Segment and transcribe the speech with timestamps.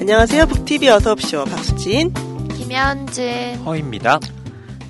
[0.00, 0.46] 안녕하세요.
[0.46, 2.12] 북TV 어서옵쇼 박수진.
[2.56, 3.56] 김현진.
[3.64, 4.18] 허입니다.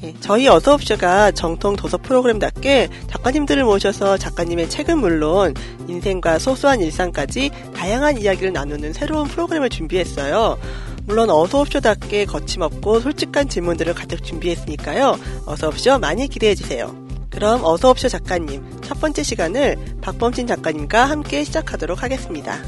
[0.03, 5.55] 예, 저희 어서옵쇼가 정통 도서 프로그램답게 작가님들을 모셔서 작가님의 책은 물론
[5.89, 10.59] 인생과 소소한 일상까지 다양한 이야기를 나누는 새로운 프로그램을 준비했어요.
[11.07, 15.19] 물론 어서옵쇼답게 거침없고 솔직한 질문들을 가득 준비했으니까요.
[15.47, 17.00] 어서옵쇼 많이 기대해주세요.
[17.31, 22.59] 그럼 어서옵쇼 작가님 첫 번째 시간을 박범진 작가님과 함께 시작하도록 하겠습니다.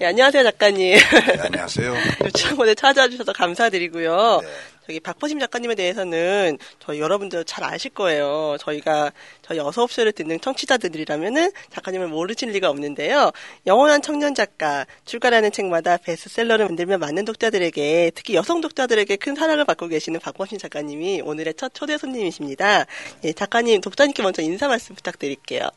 [0.00, 0.96] 예, 안녕하세요 작가님.
[0.96, 1.94] 네, 안녕하세요.
[2.24, 4.40] 요청원에 찾아주셔서 감사드리고요.
[4.42, 4.48] 네.
[4.86, 8.56] 저기 박보심 작가님에 대해서는 저희 여러분들 잘 아실 거예요.
[8.60, 9.10] 저희가
[9.42, 13.32] 저희 어서옵쇼를 듣는 청취자들이라면은 작가님을 모르실 리가 없는데요.
[13.66, 19.88] 영원한 청년 작가 출간하는 책마다 베스트셀러를 만들며 많은 독자들에게 특히 여성 독자들에게 큰 사랑을 받고
[19.88, 22.86] 계시는 박보심 작가님이 오늘의 첫 초대 손님이십니다.
[23.24, 25.68] 예, 작가님 독자님께 먼저 인사 말씀 부탁드릴게요.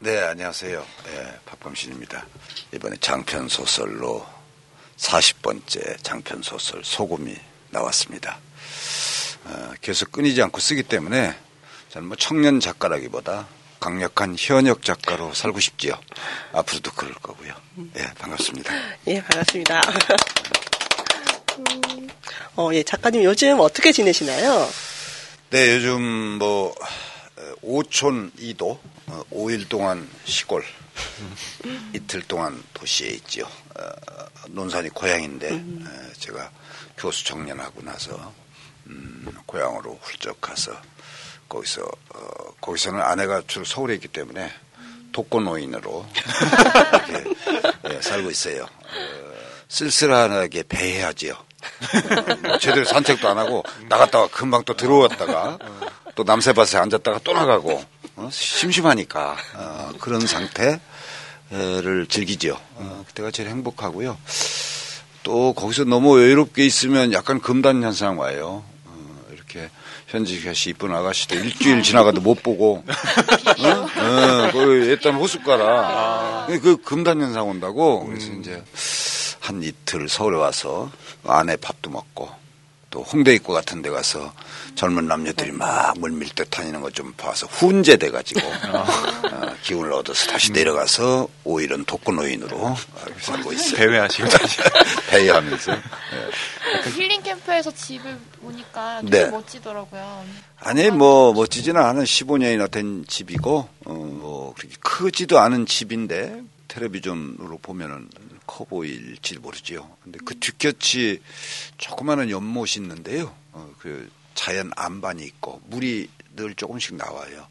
[0.00, 0.84] 네, 안녕하세요.
[1.04, 2.26] 네, 박범신입니다.
[2.74, 4.26] 이번에 장편 소설로
[4.96, 7.36] 40번째 장편 소설 소금이
[7.70, 8.40] 나왔습니다.
[9.48, 11.34] 어, 계속 끊이지 않고 쓰기 때문에
[11.90, 13.46] 저는 뭐 청년 작가라기보다
[13.78, 15.98] 강력한 현역 작가로 살고 싶지요.
[16.52, 17.54] 앞으로도 그럴 거고요.
[17.96, 18.72] 예, 반갑습니다.
[19.06, 19.80] 예, 반갑습니다.
[21.58, 22.08] 음,
[22.56, 24.68] 어, 예, 작가님 요즘 어떻게 지내시나요?
[25.50, 26.02] 네, 요즘
[26.38, 26.74] 뭐
[27.36, 28.78] 어, 오촌 2도
[29.30, 30.64] 5일 동안 시골
[31.94, 33.44] 이틀 동안 도시에 있지요.
[33.44, 33.88] 어,
[34.48, 36.50] 논산이 고향인데 어, 제가
[36.96, 38.32] 교수 정년하고 나서
[38.86, 40.72] 음, 고향으로 훌쩍 가서
[41.48, 42.18] 거기서 어,
[42.60, 44.52] 거기서는 아내가 주로 서울에 있기 때문에
[45.12, 46.06] 독거노인으로
[47.90, 48.64] 예, 살고 있어요.
[48.64, 49.36] 어,
[49.68, 51.34] 쓸쓸하게 배해야지요.
[52.42, 55.58] 뭐 제대로 산책도 안 하고 나갔다가 금방 또 들어왔다가
[56.14, 57.84] 또 남새밭에 앉았다가 또 나가고
[58.16, 58.28] 어?
[58.30, 62.58] 심심하니까 어, 그런 상태를 즐기죠.
[62.74, 64.16] 어, 그때가 제일 행복하고요.
[65.22, 68.64] 또 거기서 너무 외롭게 있으면 약간 금단 현상 와요.
[70.12, 72.84] 어, 이렇게 현직 씨 이쁜 아가씨도 일주일 지나가도 못 보고,
[73.58, 73.68] 어?
[73.68, 76.46] 어, 그 일단 호숫가라.
[76.62, 78.06] 그 금단 현상 온다고.
[78.06, 78.62] 그래서 이제
[79.40, 80.90] 한 이틀 서울에 와서
[81.26, 82.28] 아내 밥도 먹고
[82.90, 84.32] 또 홍대 입구 같은 데 가서
[84.76, 88.40] 젊은 남녀들이 막 물밀 때 다니는 거 좀 봐서 훈제돼 가지고
[88.72, 88.86] 어,
[89.64, 92.76] 기운을 얻어서 다시 내려가서 오일은 독거노인으로
[93.20, 93.76] 살고 있어요.
[93.76, 94.58] 배회하시고 다시.
[95.08, 95.72] 배회하면서.
[96.82, 99.28] 그 힐링 캠프에서 집을 보니까 네.
[99.30, 100.24] 멋지더라고요.
[100.60, 108.08] 아니 뭐 멋지지는 않은 15년이나 된 집이고 어, 뭐 그렇게 크지도 않은 집인데 텔레비전으로 보면은
[108.46, 109.88] 커 보일지 모르지요.
[110.02, 111.20] 근데 그 뒷곁이
[111.78, 113.34] 조그마한 연못이 있는데요.
[113.52, 117.46] 어, 그 자연 안반이 있고 물이 늘 조금씩 나와요.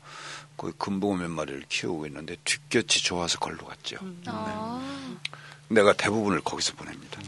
[0.57, 3.97] 거기 금붕어 몇 마리를 키우고 있는데 뒷곁이 좋아서 걸로 갔죠.
[4.27, 4.81] 아,
[5.67, 7.21] 내가 대부분을 거기서 보냅니다.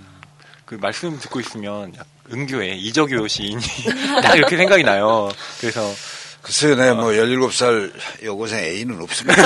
[0.67, 3.61] 그 말씀 듣고 있으면 약 은교의 이적요 시인이
[4.21, 5.31] 딱 이렇게 생각이 나요.
[5.61, 5.93] 그래서
[6.41, 7.93] 글쎄요, 내가 뭐 17살
[8.25, 9.41] 여고생 애인은 없습니다.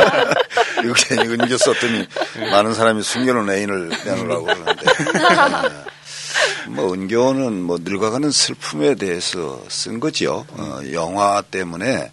[0.82, 2.08] 이렇게 은교 썼더니
[2.50, 4.86] 많은 사람이 숨겨놓은 애인을 내놓으라고 그러는데.
[4.90, 10.46] 어, 뭐 은교는 뭐 늙어가는 슬픔에 대해서 쓴 거지요.
[10.52, 12.10] 어, 영화 때문에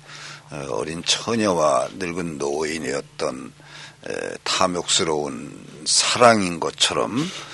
[0.52, 2.40] 어, 어린 처녀와 늙은
[2.94, 3.54] 어떤
[4.10, 7.53] 에, 탐욕스러운 사랑인 것처럼 어,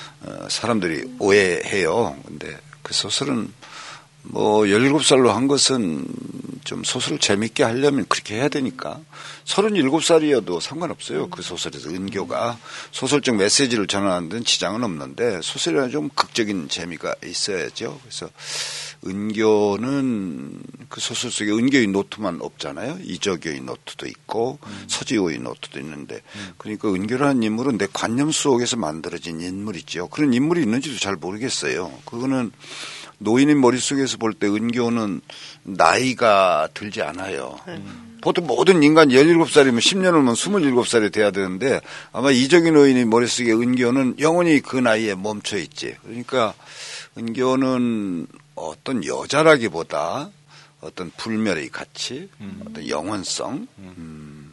[0.50, 2.16] 사람들이 오해해요.
[2.25, 3.53] 근데 그 소설은
[4.24, 6.06] 뭐 17살로 한 것은
[6.63, 9.00] 좀 소설을 재밌게 하려면 그렇게 해야 되니까
[9.46, 11.29] 37살이어도 상관없어요.
[11.29, 12.59] 그 소설에서 은교가
[12.91, 18.00] 소설적 메시지를 전하는 지장은 없는데 소설에는 좀 극적인 재미가 있어야죠.
[18.03, 18.29] 그래서
[19.06, 23.00] 은교는 그 소설 속에 은교의 노트만 없잖아요.
[23.04, 26.22] 이적교의 노트도 있고 서지호의 노트도 있는데
[26.58, 30.08] 그러니까 은교라는 인물은 내 관념 속에서 만들어진 인물이죠.
[30.08, 31.92] 그런 인물이 있는지도 잘 모르겠어요.
[32.06, 32.52] 그거는
[33.20, 35.22] 노인의 머릿속에서 볼 때 은교는
[35.64, 37.59] 나이가 들지 않아요.
[38.22, 41.79] 보통 모든 인간 17살이면 10년 후면 27살이 돼야 되는데
[42.12, 45.96] 아마 이적인 노인의 머릿속에 은교는 영원히 그 나이에 멈춰 있지.
[46.03, 46.53] 그러니까
[47.18, 48.28] 은교는
[48.59, 50.29] 어떤 여자라기보다
[50.82, 52.29] 어떤 불멸의 가치,
[52.66, 54.52] 어떤 영원성, 음,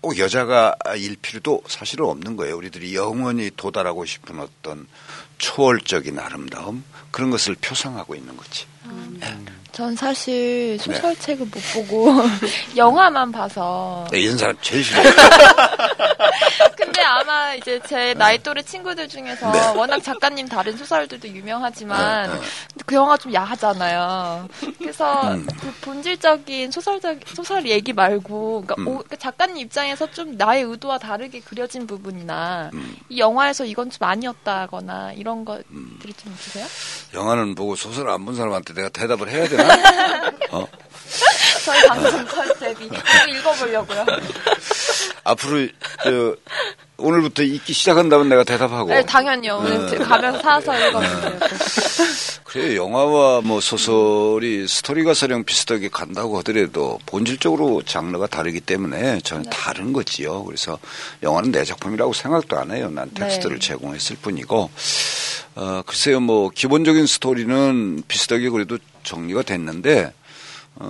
[0.00, 2.56] 꼭 여자가 일 필요도 사실은 없는 거예요.
[2.56, 4.86] 우리들이 영원히 도달하고 싶은 어떤
[5.38, 8.66] 초월적인 아름다움 그런 것을 표상하고 있는 거지.
[9.22, 9.38] 예.
[9.72, 12.10] 전 사실 소설책을 못 보고
[12.76, 15.00] 영화만 봐서 네, 이런 사람 제일 싫어.
[16.76, 19.58] 근데 아마 이제 제 나이 또래 친구들 중에서 네.
[19.76, 22.46] 워낙 작가님 다른 소설들도 유명하지만 네, 네.
[22.86, 24.48] 그 영화 좀 야하잖아요.
[24.78, 25.46] 그래서 음.
[25.60, 28.88] 그 본질적인 소설적 소설 얘기 말고 그러니까 음.
[28.88, 32.96] 오- 그 작가님 입장에서 좀 나의 의도와 다르게 그려진 부분이나 음.
[33.08, 36.66] 이 영화에서 이건 좀 아니었다거나 이런 것들이 좀 있으세요?
[37.14, 39.64] 영화는 보고 소설 안 본 사람한테 내가 대답을 해야 되나?
[40.52, 40.66] 어?
[41.64, 44.06] 저희 방송 컨셉이 저도 읽어보려고요.
[45.24, 45.68] 앞으로
[46.02, 46.36] 저,
[46.96, 48.90] 오늘부터 읽기 시작한다면 내가 대답하고.
[48.90, 49.56] 네, 당연히요.
[49.56, 49.98] 오늘 네.
[49.98, 51.38] 가면서 사서 읽어보세요.
[52.44, 59.50] 그래 영화와 뭐 소설이 스토리가 설령 비슷하게 간다고 하더라도 본질적으로 장르가 다르기 때문에 저는 네.
[59.52, 60.44] 다른 거지요.
[60.44, 60.78] 그래서
[61.22, 62.90] 영화는 내 작품이라고 생각도 안 해요.
[62.90, 63.66] 난 텍스트를 네.
[63.68, 64.70] 제공했을 뿐이고
[65.56, 70.12] 어, 글쎄요 뭐 기본적인 스토리는 비슷하게 그래도 정리가 됐는데 어,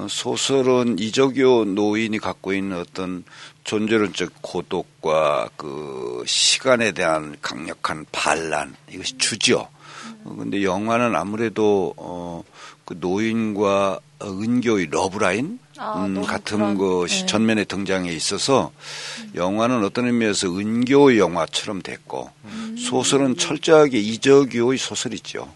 [0.09, 3.25] 소설은 이적요 노인이 갖고 있는 어떤
[3.65, 9.69] 존재론적 고독과 그 시간에 대한 강력한 반란 이것이 주죠.
[10.25, 12.43] 어, 근데 영화는 아무래도 어,
[12.85, 17.27] 그 노인과 어, 은교의 러브라인 아, 음, 같은 그런- 것이 네.
[17.27, 18.73] 전면에 등장해 있어서
[19.37, 22.77] 영화는 어떤 의미에서 은교 영화처럼 됐고 음.
[22.77, 25.53] 소설은 철저하게 이적요의 소설이죠.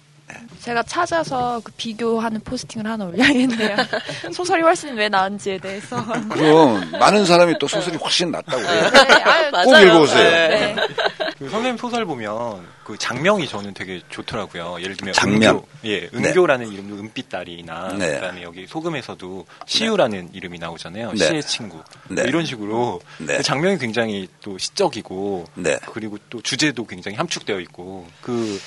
[0.63, 3.77] 제가 찾아서 그 비교하는 포스팅을 하나 올려야겠네요.
[4.33, 6.05] 소설이 훨씬 왜 나은지에 대해서.
[6.31, 8.91] 그럼 많은 사람이 또 소설이 훨씬 낫다고 그래요.
[8.91, 10.49] 네, 아유, 꼭 읽어보세요.
[10.49, 10.77] 네.
[11.39, 14.77] 그 선생님 소설 보면 그 장명이 저는 되게 좋더라고요.
[14.81, 15.57] 예를 들면 장명?
[15.57, 18.15] 은교, 예, 은교라는 이름도 은빛다리나 네.
[18.15, 21.13] 그다음에 여기 소금에서도 시우라는 이름이 나오잖아요.
[21.13, 21.27] 네.
[21.27, 22.23] 시의 친구 네.
[22.23, 23.39] 뭐 이런 식으로 네.
[23.39, 25.79] 그 장명이 굉장히 또 시적이고 네.
[25.93, 28.61] 그리고 또 주제도 굉장히 함축되어 있고 그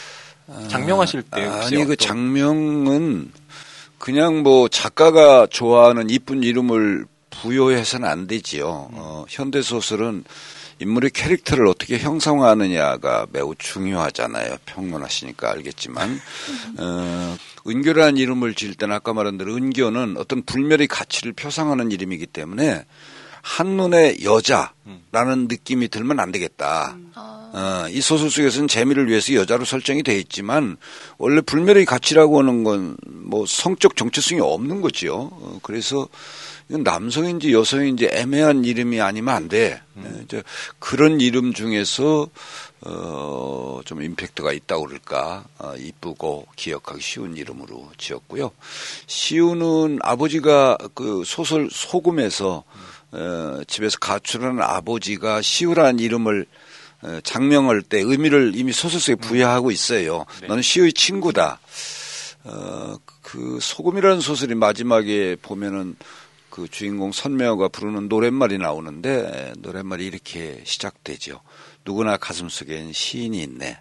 [0.68, 3.32] 장명하실 때 아니 그 장명은
[3.98, 8.90] 그냥 뭐 작가가 좋아하는 이쁜 이름을 부여해서는 안 되지요.
[8.94, 10.24] 어, 현대 소설은
[10.80, 14.58] 인물의 캐릭터를 어떻게 형성하느냐가 매우 중요하잖아요.
[14.66, 16.20] 평론하시니까 알겠지만
[16.80, 17.38] 어,
[17.68, 22.86] 은교라는 이름을 지을 때는 아까 말한 대로 은교는 어떤 불멸의 가치를 표상하는 이름이기 때문에
[23.46, 26.98] 한눈에 여자라는 느낌이 들면 안 되겠다.
[27.16, 30.78] 어, 이 소설 속에서는 재미를 위해서 여자로 설정이 돼 있지만
[31.20, 35.14] 원래 불멸의 가치라고 하는 건 뭐 성적 정체성이 없는 거지요.
[35.16, 36.08] 어, 그래서
[36.70, 39.82] 이건 남성인지 여성인지 애매한 이름이 아니면 안 돼.
[39.98, 40.44] 예, 이제
[40.80, 42.28] 그런 이름 중에서
[42.82, 45.46] 어, 좀 임팩트가 있다고 그럴까.
[45.60, 48.52] 어, 이쁘고 기억하기 쉬운 이름으로 지었고요.
[49.08, 52.64] 시우는 아버지가 그 소설 소금에서
[53.16, 56.46] 어, 집에서 가출하는 아버지가 시우라는 이름을
[57.02, 60.26] 어, 장명할 때 의미를 이미 소설 속에 부여하고 있어요.
[60.42, 60.48] 네.
[60.48, 61.60] 너는 시우의 친구다.
[62.44, 65.96] 어, 그 소금이라는 소설이 마지막에 보면은
[66.50, 71.42] 그 주인공 선명호가 부르는 노랫말이 나오는데 노랫말이 이렇게 시작되죠.
[71.84, 73.78] 누구나 가슴 속엔 시인이 있네.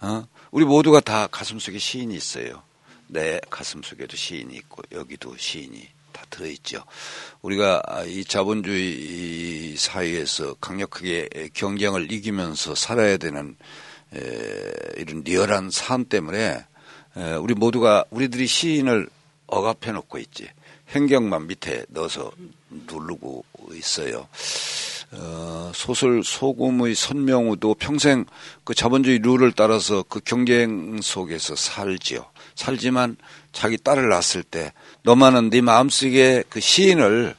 [0.00, 0.26] 어?
[0.50, 2.62] 우리 모두가 다 가슴 속에 시인이 있어요.
[3.08, 5.95] 내 가슴 속에도 시인이 있고 여기도 시인이 다
[6.30, 6.84] 들어있죠.
[7.42, 13.56] 우리가 이 자본주의 이 사회에서 강력하게 경쟁을 이기면서 살아야 되는
[14.14, 16.64] 에, 이런 리얼한 삶 때문에
[17.16, 19.08] 에, 우리 모두가 우리들이 시인을
[19.46, 20.48] 억압해 놓고 있지.
[20.90, 22.30] 행경만 밑에 넣어서
[22.70, 24.28] 누르고 있어요.
[25.12, 28.24] 어, 소설 소금의 선명우도 평생
[28.64, 32.26] 그 자본주의 룰을 따라서 그 경쟁 속에서 살지요.
[32.54, 33.16] 살지만
[33.52, 34.72] 자기 딸을 낳았을 때
[35.06, 37.34] 너만은 네 마음속에 그 시인을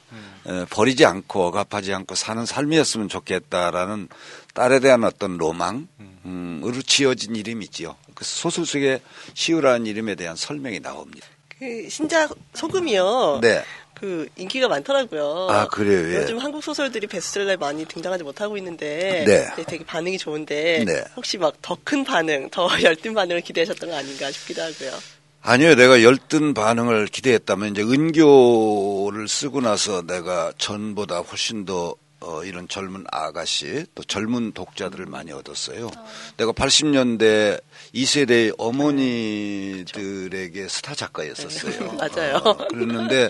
[0.46, 4.08] 에, 버리지 않고 억압하지 않고 사는 삶이었으면 좋겠다라는
[4.54, 5.86] 딸에 대한 어떤 로망,
[6.24, 7.94] 음,으로 지어진 이름이지요.
[8.14, 9.00] 그 소설 속에
[9.34, 11.26] 시우라는 이름에 대한 설명이 나옵니다.
[11.58, 13.40] 그 신작 소금이요.
[13.42, 13.62] 네.
[13.94, 15.48] 그 인기가 많더라고요.
[15.50, 16.14] 아, 그래요?
[16.14, 16.22] 예.
[16.22, 19.50] 요즘 한국 소설들이 베스트셀러에 많이 등장하지 못하고 있는데 네.
[19.56, 21.04] 네, 되게 반응이 좋은데 네.
[21.16, 24.92] 혹시 막 더 큰 반응, 더 열띤 반응을 기대하셨던 거 아닌가 싶기도 하고요.
[25.42, 32.66] 아니요, 내가 열띤 반응을 기대했다면 이제 은교를 쓰고 나서 내가 전보다 훨씬 더 어, 이런
[32.66, 35.88] 젊은 아가씨 또 젊은 독자들을 많이 얻었어요.
[36.36, 37.60] 내가 80년대
[37.94, 41.92] 2세대 어머니들에게 스타 작가였었어요.
[41.94, 42.40] 맞아요.
[42.44, 43.28] 어, 그랬는데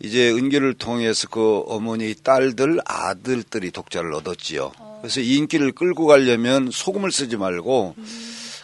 [0.00, 4.72] 이제 은교를 통해서 그 어머니 딸들 아들들이 독자를 얻었지요.
[5.02, 7.94] 그래서 이 인기를 끌고 가려면 소금을 쓰지 말고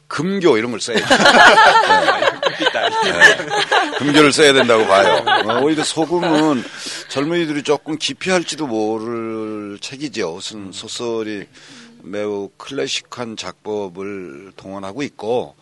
[0.06, 1.04] 금교 이런 걸 써야 돼.
[2.58, 3.98] 네.
[3.98, 5.24] 금교를 써야 된다고 봐요.
[5.48, 6.62] 어, 오히려 소금은
[7.08, 10.38] 젊은이들이 조금 기피할지도 모를 책이죠.
[10.54, 10.72] 음.
[10.72, 11.46] 소설이
[12.02, 15.54] 매우 클래식한 작법을 동원하고 있고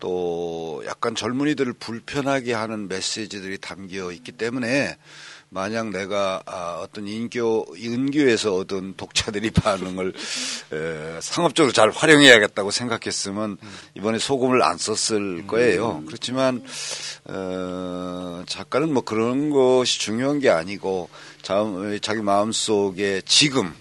[0.00, 4.96] 또 약간 젊은이들을 불편하게 하는 메시지들이 담겨 있기 때문에
[5.48, 10.12] 만약 내가 아, 어떤 인교 은교에서 얻은 독자들이 반응을
[10.72, 13.58] 에, 상업적으로 잘 활용해야겠다고 생각했으면
[13.94, 16.02] 이번에 소금을 안 썼을 거예요.
[16.06, 16.64] 그렇지만
[17.26, 21.08] 어, 작가는 뭐 그런 것이 중요한 게 아니고
[21.42, 21.64] 자,
[22.02, 23.72] 자기 마음 속에 지금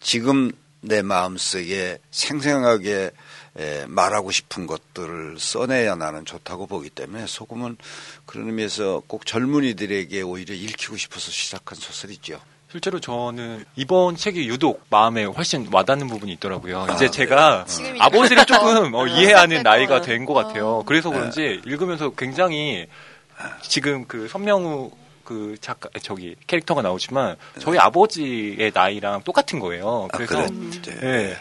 [0.00, 3.10] 지금 내 마음 속에 생생하게
[3.58, 7.76] 에, 말하고 싶은 것들을 써내야 나는 좋다고 보기 때문에 소금은
[8.26, 12.40] 그런 의미에서 꼭 젊은이들에게 오히려 읽히고 싶어서 시작한 소설이죠.
[12.70, 16.82] 실제로 저는 이번 책이 유독 마음에 훨씬 와닿는 부분이 있더라고요.
[16.88, 17.10] 아, 이제 네.
[17.10, 20.00] 제가 지금이 아버지를 조금 어, 어, 이해하는 할 나이가.
[20.02, 20.68] 된 것 같아요.
[20.78, 20.82] 어.
[20.84, 22.86] 그래서 그런지 읽으면서 굉장히
[23.62, 24.90] 지금 그 선명우
[25.24, 30.08] 그 작가 저기 캐릭터가 나오지만 저희 아버지의 나이랑 똑같은 거예요.
[30.12, 30.98] 아, 그래서 그래?
[31.30, 31.36] 예.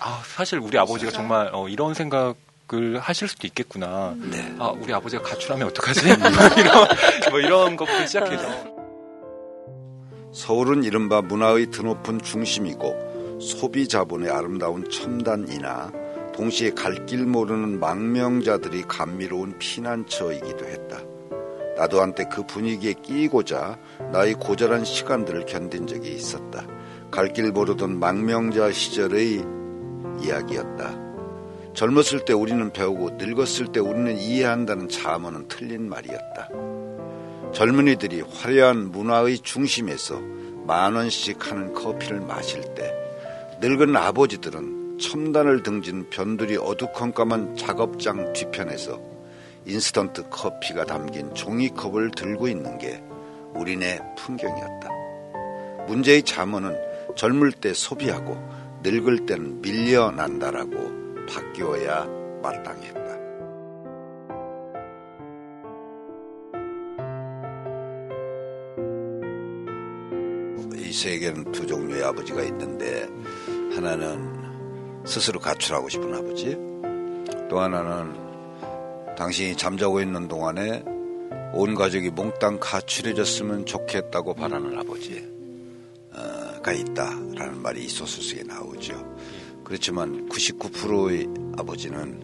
[0.00, 2.36] 아, 사실 우리 아버지가 정말 어, 이런 생각
[2.74, 4.16] 을 하실 수도 있겠구나.
[4.18, 4.52] 네.
[4.58, 6.00] 아, 우리 아버지가 가출하면 어떡하지?
[6.58, 6.88] 이런
[7.30, 8.48] 뭐 이런 것부터 시작해서
[10.32, 15.92] 서울은 이른바 문화의 드높은 중심이고 소비 자본의 아름다운 첨단이나
[16.34, 20.98] 동시에 갈 길 모르는 망명자들이 감미로운 피난처이기도 했다.
[21.76, 23.78] 나도 한때 그 분위기에 끼고자
[24.12, 26.66] 나의 고절한 시간들을 견딘 적이 있었다.
[27.12, 29.44] 갈 길 모르던 망명자 시절의
[30.22, 31.06] 이야기였다.
[31.74, 36.48] 젊었을 때 우리는 배우고 늙었을 때 우리는 이해한다는 자문은 틀린 말이었다.
[37.52, 40.20] 젊은이들이 화려한 문화의 중심에서
[40.66, 42.92] 만 원씩 하는 커피를 마실 때
[43.60, 49.00] 늙은 아버지들은 첨단을 등진 변두리 어두컴컴한 작업장 뒤편에서
[49.66, 53.02] 인스턴트 커피가 담긴 종이컵을 들고 있는 게
[53.54, 54.90] 우리네 풍경이었다.
[55.86, 56.76] 문제의 자문은
[57.16, 58.36] 젊을 때 소비하고
[58.82, 62.06] 늙을 때는 밀려난다라고 바뀌어야
[62.42, 63.06] 마땅했다.
[70.76, 73.08] 이 세계는 두 종류의 아버지가 있는데
[73.74, 76.56] 하나는 스스로 가출하고 싶은 아버지
[77.48, 78.26] 또 하나는
[79.16, 80.84] 당신이 잠자고 있는 동안에
[81.52, 85.35] 온 가족이 몽땅 가출해졌으면 좋겠다고 바라는 아버지
[86.66, 89.16] 가 있다라는 말이 이 소설 속에 나오죠.
[89.62, 92.20] 그렇지만 99%의 아버지는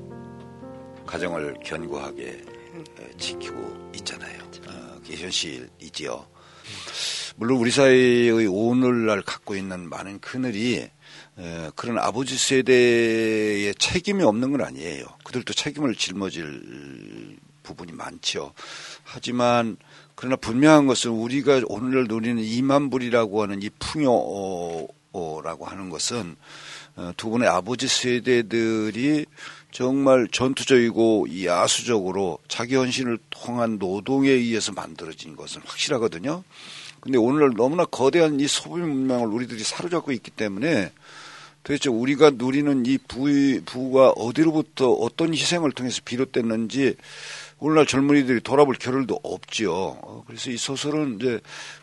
[1.07, 2.43] 가정을 견고하게
[3.21, 4.41] 지키고 있잖아요.
[4.67, 6.27] 어, 그게 현실이지요.
[7.37, 10.89] 물론 우리 사회의 오늘날 갖고 있는 많은 그늘이
[11.39, 15.05] 에, 그런 아버지 세대의 책임이 없는 건 아니에요.
[15.23, 18.55] 그들도 책임을 짊어질 부분이 많죠.
[19.05, 19.77] 하지만
[20.23, 26.37] 그러나 분명한 것은 우리가 오늘날 누리는 2만 불이라고 하는 이 풍요라고 하는 것은
[26.95, 29.27] 어, 두 분의 아버지 세대들이
[29.73, 36.45] 정말 전투적이고 야수적으로 자기 헌신을 통한 노동에 의해서 만들어진 것은 확실하거든요.
[37.01, 40.93] 근데 오늘날 너무나 거대한 이 소비 문명을 우리들이 사로잡고 있기 때문에
[41.65, 46.95] 도대체 우리가 누리는 이 부, 부가 어디로부터 어떤 희생을 통해서 비롯됐는지
[47.65, 49.73] 오늘날 젊은이들이 돌아볼 겨를도 없지요.
[49.73, 51.41] 어, 그래서 이 소설은 이제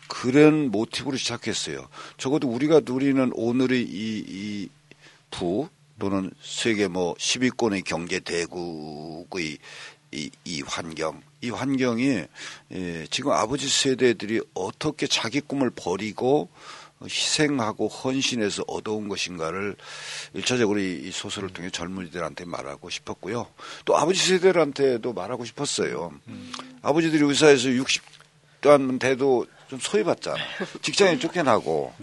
[0.10, 1.88] 그런 모티브로 시작했어요.
[2.18, 4.70] 적어도 우리가 누리는 오늘의 이, 이
[5.32, 9.58] 부, 또는 세계 뭐 10위권의 경제 대국의
[10.12, 12.26] 이, 이 환경, 이 환경이
[12.74, 16.50] 예, 지금 아버지 세대들이 어떻게 자기 꿈을 버리고
[17.04, 19.76] 희생하고 헌신해서 얻어온 것인가를
[20.34, 23.48] 일차적으로 이, 이 소설을 통해 젊은이들한테 말하고 싶었고요.
[23.86, 26.12] 또 아버지 세대들한테도 말하고 싶었어요.
[26.82, 30.38] 아버지들이 의사에서 60도 돼도 좀 소외받잖아.
[30.82, 31.94] 직장에 쫓겨나고.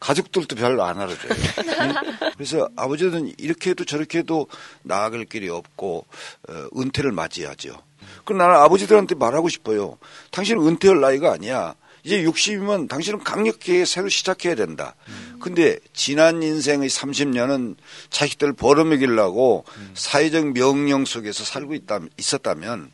[0.00, 1.32] 가족들도 별로 안 알아줘요.
[1.80, 1.94] 응?
[2.36, 4.48] 그래서 아버지는 이렇게 해도 저렇게 해도
[4.82, 6.04] 나아갈 길이 없고
[6.48, 7.80] 어, 은퇴를 맞이하죠.
[8.24, 9.96] 그럼 나는 아버지들한테 말하고 싶어요.
[10.30, 11.74] 당신은 은퇴할 나이가 아니야.
[12.04, 14.94] 이제 60이면 당신은 강력하게 새로 시작해야 된다.
[15.40, 17.76] 근데 지난 인생의 30년은
[18.10, 22.90] 자식들을 벌어먹이려고 사회적 명령 속에서 살고 있다, 있었다면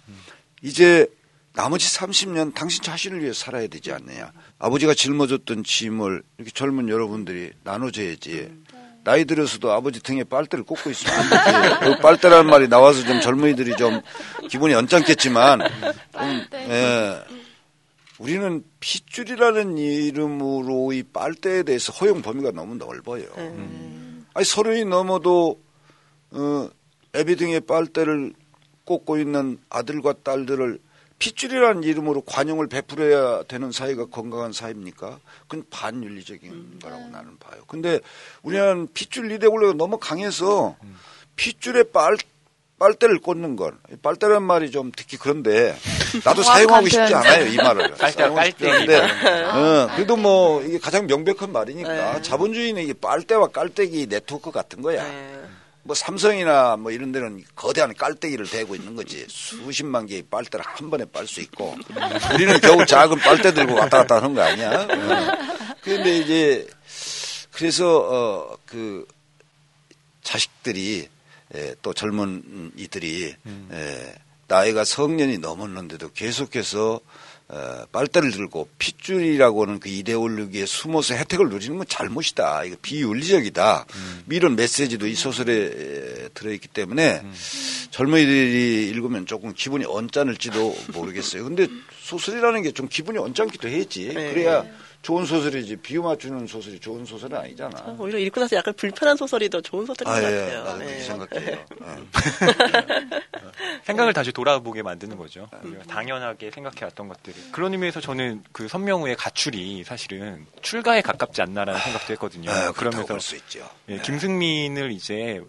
[0.63, 1.07] 이제
[1.53, 4.33] 나머지 30년 당신 자신을 위해 살아야 되지 않느냐.
[4.61, 8.49] 아버지가 짊어졌던 짐을 이렇게 젊은 여러분들이 나눠줘야지.
[9.03, 11.75] 나이 들어서도 아버지 등에 빨대를 꽂고 있으면 안 되지.
[11.81, 14.01] 그 빨대라는 말이 나와서 좀 젊은이들이 좀
[14.49, 15.61] 기분이 언짢겠지만,
[16.13, 17.21] 좀, 예.
[18.21, 23.25] 우리는 핏줄이라는 이름으로 이 빨대에 대해서 허용 범위가 너무 넓어요.
[24.35, 25.59] 아니, 서른이 넘어도,
[26.31, 26.69] 어,
[27.15, 28.35] 애비 등에 빨대를
[28.85, 30.79] 꽂고 있는 아들과 딸들을
[31.19, 35.19] 핏줄이라는 이름으로 관용을 베풀어야 되는 사회가 건강한 사회입니까?
[35.49, 37.63] 그건 반윤리적인 거라고 나는 봐요.
[37.67, 38.01] 근데
[38.43, 40.77] 우리는 핏줄 리데올레가 너무 강해서
[41.37, 42.17] 핏줄에 빨,
[42.81, 45.77] 빨대를 꽂는 건 빨대란 말이 좀 듣기 그런데
[46.25, 47.15] 나도 사용하고 싶지.
[47.15, 47.91] 않아요 이 말을.
[48.01, 48.95] 빨대와 사용하고 싶지 깔때기.
[48.95, 52.23] 않은데, 어, 그래도 뭐 이게 가장 명백한 말이니까 네.
[52.23, 55.05] 자본주의는 이게 빨대와 깔때기 네트워크 같은 거야.
[55.05, 55.41] 네.
[55.83, 61.05] 뭐 삼성이나 뭐 이런 데는 거대한 깔때기를 대고 있는 거지 수십만 개의 빨대를 한 번에
[61.11, 61.75] 빨 수 있고
[62.35, 64.71] 우리는 겨우 작은 빨대 들고 왔다 갔다 하는 거 아니야?
[64.83, 65.77] 어.
[65.83, 66.67] 그런데 이제
[67.53, 67.99] 그래서
[68.57, 69.05] 어 그
[70.23, 71.09] 자식들이
[71.55, 73.35] 에, 또 젊은 이들이
[73.73, 74.15] 에,
[74.49, 77.01] 나이가 성년이 넘었는데도 계속해서
[77.53, 82.63] 어, 빨대를 들고 핏줄이라고 하는 그 이데올로기에 숨어서 혜택을 누리는 건 잘못이다.
[82.63, 83.87] 이거 비윤리적이다.
[84.31, 87.23] 이런 메시지도 이 소설에 에, 들어있기 때문에
[87.91, 91.43] 젊은이들이 읽으면 조금 기분이 언짢을지도 모르겠어요.
[91.45, 91.67] 근데
[92.03, 94.13] 소설이라는 게 좀 기분이 언짢기도 해야지.
[94.15, 94.33] 네.
[94.33, 94.65] 그래야
[95.03, 95.77] 좋은 소설이지.
[95.77, 97.97] 비유 맞추는 소설이 좋은 소설은 아니잖아.
[97.99, 100.41] 오히려 읽고 나서 약간 불편한 소설이 더 좋은 소설인 아, 것 예.
[100.41, 100.65] 같아요.
[100.65, 100.85] 나도 네.
[100.85, 101.51] 그렇게 생각해요.
[103.11, 103.21] 예.
[103.85, 105.49] 생각을 다시 돌아보게 만드는 거죠.
[105.63, 107.53] 우리가 당연하게 생각해왔던 것들을.
[107.53, 112.51] 그런 의미에서 저는 그 선명우의 가출이 사실은 출가에 가깝지 않나라는 생각도 했거든요.
[112.51, 113.67] 아, 그러면서 볼수 있죠.
[113.89, 114.03] 예, 네.
[114.03, 115.41] 김승민을 이제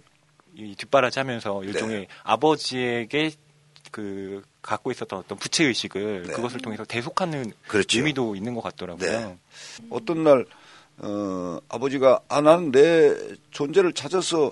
[0.56, 2.08] 이 뒷바라지하면서 일종의 네.
[2.24, 3.32] 아버지에게
[3.92, 6.34] 그 갖고 있었던 어떤 부채 의식을 네.
[6.34, 7.98] 그것을 통해서 대속하는 그렇죠.
[7.98, 9.12] 의미도 있는 것 같더라고요.
[9.12, 9.38] 네.
[9.90, 10.46] 어떤 날
[10.98, 13.16] 어, 아버지가 아 나는 내
[13.52, 14.52] 존재를 찾아서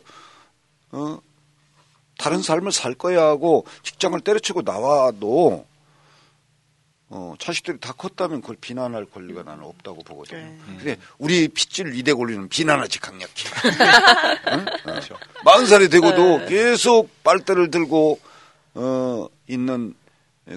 [0.91, 1.19] 어,
[2.17, 5.65] 다른 삶을 살 거야 하고 직장을 때려치고 나와도
[7.11, 10.41] 어, 자식들이 다 컸다면 그걸 비난할 권리가 나는 없다고 보거든요.
[10.41, 10.57] 네.
[10.65, 13.45] 근데 우리 핏줄 이대 권리는 비난하지 강력히.
[14.83, 15.17] 그렇죠.
[15.43, 16.45] 마흔 살이 되고도 네.
[16.47, 18.19] 계속 빨대를 들고
[18.79, 19.93] 어, 있는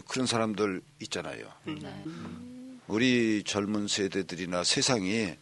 [0.07, 1.45] 그런 사람들 있잖아요.
[2.87, 5.35] 우리 젊은 세대들이나 세상이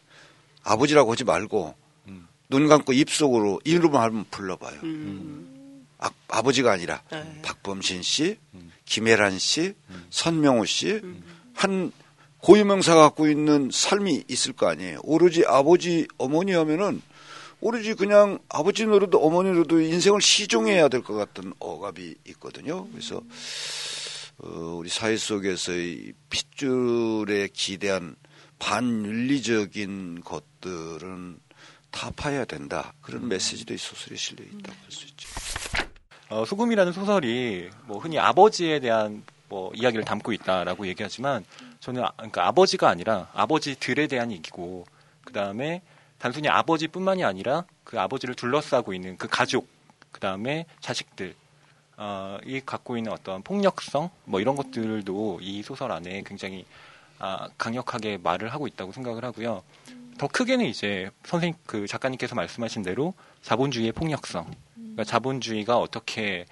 [0.63, 1.75] 아버지라고 하지 말고
[2.09, 2.27] 음.
[2.49, 4.81] 눈 감고 입속으로 이름만 하면 불러봐요.
[4.83, 5.87] 음.
[5.99, 7.43] 아, 아버지가 아니라 네.
[7.43, 8.73] 박범신 씨, 음.
[8.87, 9.75] 김혜란 씨,
[10.09, 11.01] 선명호 씨,
[11.53, 11.93] 한
[12.39, 15.01] 고유명사가 갖고 있는 삶이 있을 거 아니에요.
[15.03, 17.03] 오로지 아버지, 어머니 하면은
[17.61, 22.89] 오로지 그냥 아버지 노릇도 어머니 노릇도 인생을 시종해야 될 것 같은 억압이 있거든요.
[22.91, 23.21] 그래서
[24.39, 24.49] 어,
[24.79, 28.17] 우리 사회 속에서의 핏줄에 기대한
[28.59, 31.39] 반윤리적인 것들은
[31.91, 32.93] 타파해야 된다.
[33.01, 35.29] 그런 메시지도 이 소설에 실려 있다고 할 수 있죠.
[36.31, 41.45] 어, 소금이라는 소설이 뭐 흔히 아버지에 대한 뭐 이야기를 담고 있다라고 얘기하지만
[41.81, 44.87] 저는 아, 그러니까 아버지가 아니라 아버지들에 대한 얘기고
[45.25, 45.83] 그 다음에
[46.21, 49.67] 단순히 아버지뿐만이 아니라 그 아버지를 둘러싸고 있는 그 가족
[50.13, 51.35] 그 다음에 자식들
[51.97, 56.65] 어, 이 갖고 있는 어떤 폭력성 뭐 이런 것들도 이 소설 안에 굉장히
[57.19, 59.63] 아, 강력하게 말을 하고 있다고 생각을 하고요.
[60.19, 66.47] 더 크게는 이제 선생 그 작가님께서 말씀하신 대로 자본주의의 폭력성, 그러니까 자본주의가 어떻게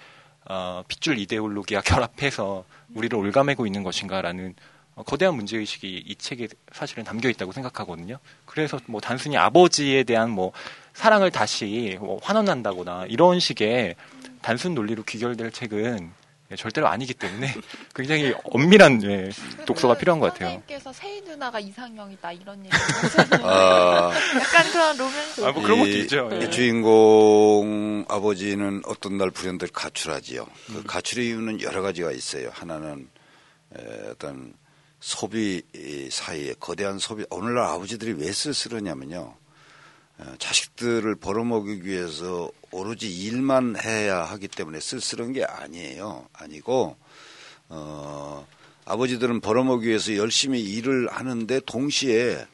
[0.46, 4.56] 어, 핏줄 이데올로기와 결합해서 우리를 올가매고 있는 것인가라는 어,
[5.04, 8.18] 거대한 문제 의식이 이 책에 사실은 담겨 있다고 생각하거든요.
[8.46, 10.52] 그래서 뭐 단순히 아버지에 대한 뭐
[10.94, 13.94] 사랑을 다시 뭐 환원한다거나 이런 식의
[14.42, 16.10] 단순 논리로 귀결될 책은
[16.50, 17.52] 예, 절대로 아니기 때문에
[17.94, 19.28] 굉장히 엄밀한 예,
[19.66, 20.48] 독서가 필요한 것 같아요.
[20.48, 25.44] 선생님께서 세희 누나가 이상형이다 이런 얘기 하셨는데 아, 약간 그런 로맨스.
[25.44, 26.30] 아, 뭐 그런 것도 이- 있죠.
[26.32, 26.44] 예.
[26.46, 30.46] 이 주인공 아버지는 어떤 날 불현듯 가출하지요.
[30.68, 32.48] 그 가출의 이유는 여러 가지가 있어요.
[32.54, 33.08] 하나는
[33.76, 34.54] 에, 어떤
[35.00, 35.62] 소비
[36.10, 37.24] 사이에 거대한 소비.
[37.30, 39.34] 오늘날 아버지들이 왜 쓸쓸하냐면요.
[40.18, 46.26] 어, 자식들을 벌어먹이기 위해서 오로지 일만 해야 하기 때문에 쓸쓸한 게 아니에요.
[46.32, 46.96] 아니고
[47.68, 48.46] 어,
[48.84, 52.46] 아버지들은 벌어먹기 위해서 열심히 일을 하는데 동시에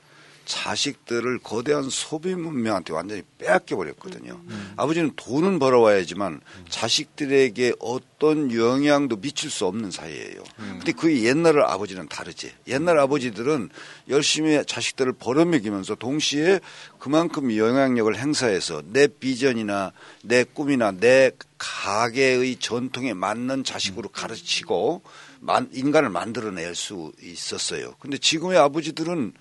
[0.45, 4.41] 자식들을 거대한 소비 문명한테 완전히 빼앗겨 버렸거든요.
[4.77, 10.43] 아버지는 돈은 벌어와야지만 자식들에게 어떤 영향도 미칠 수 없는 사이예요.
[10.57, 12.53] 근데 그 옛날 아버지는 다르지.
[12.69, 13.71] 옛날 아버지들은
[14.09, 16.61] 열심히 자식들을 벌어먹이면서 동시에
[16.99, 25.03] 그만큼 영향력을 행사해서 내 비전이나 내 꿈이나 내 가게의 전통에 맞는 자식으로 가르치고
[25.41, 27.95] 만- 인간을 만들어낼 수 있었어요.
[27.99, 29.33] 근데 지금의 아버지들은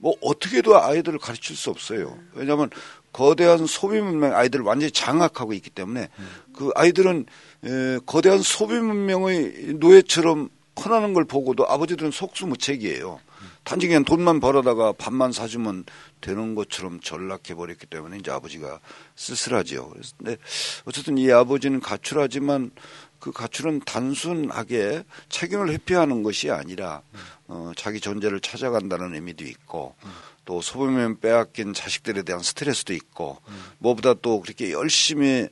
[0.00, 2.18] 뭐 어떻게도 아이들을 가르칠 수 없어요.
[2.34, 2.70] 왜냐하면
[3.12, 6.08] 거대한 소비 문명 아이들을 완전히 장악하고 있기 때문에
[6.54, 7.26] 그 아이들은
[7.64, 13.20] 에, 거대한 소비 문명의 노예처럼 커나는 걸 보고도 아버지들은 속수무책이에요.
[13.62, 15.84] 단지 그냥 돈만 벌어다가 밥만 사주면
[16.20, 18.80] 되는 것처럼 전락해 버렸기 때문에 이제 아버지가
[19.16, 19.92] 쓸쓸하지요.
[20.16, 20.38] 근데
[20.86, 22.70] 어쨌든 이 아버지는 가출하지만
[23.18, 27.02] 그 가출은 단순하게 책임을 회피하는 것이 아니라
[27.50, 29.96] 어, 자기 존재를 찾아간다는 의미도 있고
[30.44, 33.38] 또 소비면 빼앗긴 자식들에 대한 스트레스도 있고
[33.78, 35.48] 무엇보다 또 그렇게 열심히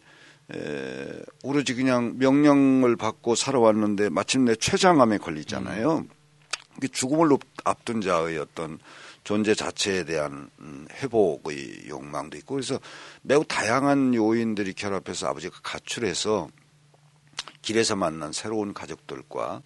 [0.54, 6.06] 에, 오로지 그냥 명령을 받고 살아왔는데 마침내 췌장암에 걸리잖아요.
[6.76, 8.78] 이게 죽음을 앞둔 자의 어떤
[9.24, 12.78] 존재 자체에 대한 음, 회복의 욕망도 있고 그래서
[13.22, 16.48] 매우 다양한 요인들이 결합해서 아버지가 가출해서
[17.60, 19.62] 길에서 만난 새로운 가족들과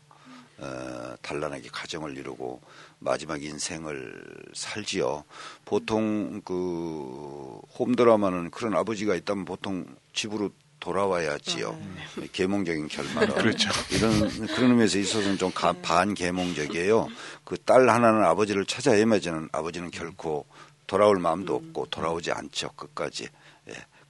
[0.63, 2.61] 어, 단란하게 가정을 이루고
[3.01, 4.23] 마지막 인생을
[4.55, 5.25] 살지요.
[5.65, 11.69] 보통 그 홈드라마는 그런 아버지가 있다면 보통 집으로 돌아와야지요.
[11.69, 13.35] 아, 계몽적인 결말은.
[13.43, 13.71] 그렇죠.
[13.91, 17.09] 이런, 그런 의미에서 있어서는 좀 가, 반계몽적이에요.
[17.45, 20.47] 그 딸 하나는 아버지를 찾아 헤매지는 아버지는 결코
[20.87, 22.71] 돌아올 마음도 없고 돌아오지 않죠.
[22.77, 23.29] 끝까지.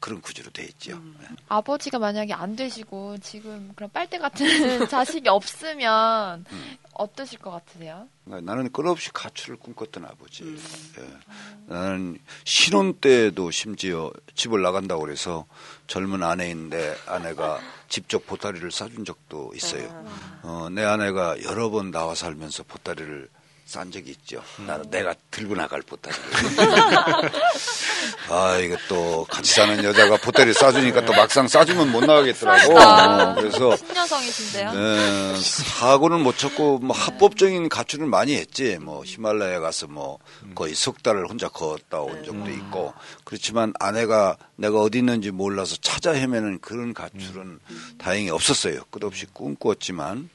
[0.02, 0.04] 예.
[0.04, 0.96] 그런 구조로 돼 있죠.
[0.96, 1.16] 음.
[1.20, 1.26] 네.
[1.48, 4.44] 아버지가 만약에 안 되시고 지금 그런 빨대 같은
[4.90, 6.76] 자식이 없으면 음.
[6.94, 8.08] 어떠실 것 같으세요?
[8.24, 10.42] 나는 끝없이 가출을 꿈꿨던 아버지.
[10.42, 10.58] 음.
[10.98, 11.72] 예.
[11.74, 15.46] 나는 신혼 때도 심지어 집을 나간다고 그래서
[15.86, 19.88] 젊은 아내인데 아내가 직접 보따리를 싸준 적도 있어요.
[19.90, 20.40] 아.
[20.42, 23.28] 어, 내 아내가 여러 번 나와 살면서 보따리를
[23.72, 24.42] 싼 적이 있죠.
[24.66, 26.14] 나는 내가 들고 나갈 보따리.
[28.28, 32.78] 아, 이게 또 같이 사는 여자가 보따리 싸주니까 또 막상 싸주면 못 나가겠더라고.
[32.78, 33.74] 어, 그래서.
[33.78, 34.72] 신녀성이신데요?
[34.74, 38.76] 네, 사고는 못 쳤고, 뭐 합법적인 가출을 많이 했지.
[38.78, 40.18] 뭐 히말라야 가서 뭐
[40.54, 42.92] 거의 석 달을 혼자 걷다 온 적도 있고.
[43.24, 47.58] 그렇지만 아내가 내가 어디 있는지 몰라서 찾아 헤매는 그런 가출은
[47.98, 48.82] 다행히 없었어요.
[48.90, 50.28] 끝없이 꿈꾸었지만.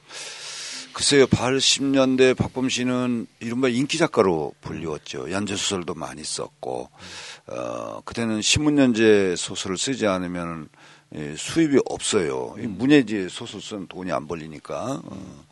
[0.98, 5.30] 글쎄요, 80년대 박범 씨는 이른바 인기 작가로 불리웠죠.
[5.30, 6.90] 연재 소설도 많이 썼고,
[7.46, 10.68] 어, 그때는 신문 연재 소설을 쓰지 않으면
[11.14, 12.56] 예, 수입이 없어요.
[12.58, 12.74] 음.
[12.78, 15.00] 문예지 소설 쓰는 돈이 안 벌리니까.
[15.04, 15.44] 어.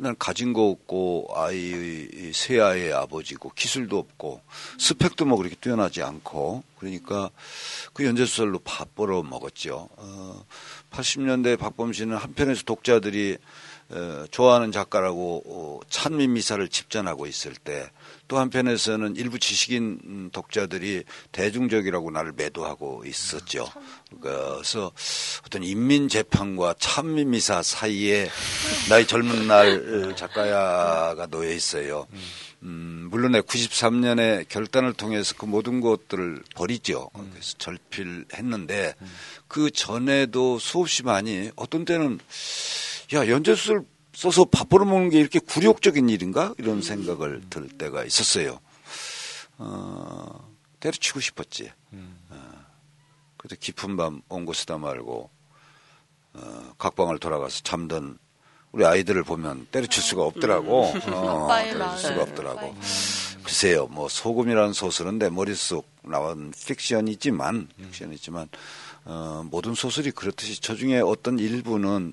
[0.00, 4.40] 난 가진 거 없고 아이의 새 아이의 아버지고 기술도 없고
[4.78, 7.30] 스펙도 뭐 그렇게 뛰어나지 않고 그러니까
[7.92, 9.88] 그 연재 소설로 밥 벌어 먹었죠.
[9.96, 10.44] 어,
[10.90, 13.38] 80년대 박범 씨는 한편에서 독자들이
[13.90, 17.90] 어, 좋아하는 작가라고 어, 찬미 미사를 집전하고 있을 때
[18.28, 23.66] 또 한편에서는 일부 지식인 독자들이 대중적이라고 나를 매도하고 있었죠.
[24.20, 24.92] 그래서
[25.46, 28.28] 어떤 인민 재판과 찬미 미사 사이에
[28.90, 32.06] 나의 젊은 날 작가야가 놓여 있어요.
[32.64, 37.08] 음, 물론 내 93년에 결단을 통해서 그 모든 것들을 버리죠.
[37.14, 38.94] 그래서 절필했는데
[39.46, 42.18] 그 전에도 수없이 많이 어떤 때는
[43.14, 46.54] 야, 연재수를 써서 밥 벌어먹는 게 이렇게 굴욕적인 일인가?
[46.58, 48.60] 이런 생각을 들 때가 있었어요.
[49.56, 51.70] 어, 때려치고 싶었지.
[52.30, 52.64] 어,
[53.36, 55.30] 그래도 깊은 밤 옹고 쓰다 말고,
[56.34, 58.18] 어, 각방을 돌아가서 잠든
[58.72, 60.90] 우리 아이들을 보면 때려칠 수가 없더라고.
[60.92, 61.00] 음.
[61.14, 62.74] 어, 때려칠 수가 없더라고.
[63.42, 68.48] 글쎄요, 뭐, 소금이라는 소설은 내 머릿속 나온 픽션이지만, 픽션이지만,
[69.06, 72.12] 어, 모든 소설이 그렇듯이 저 중에 어떤 일부는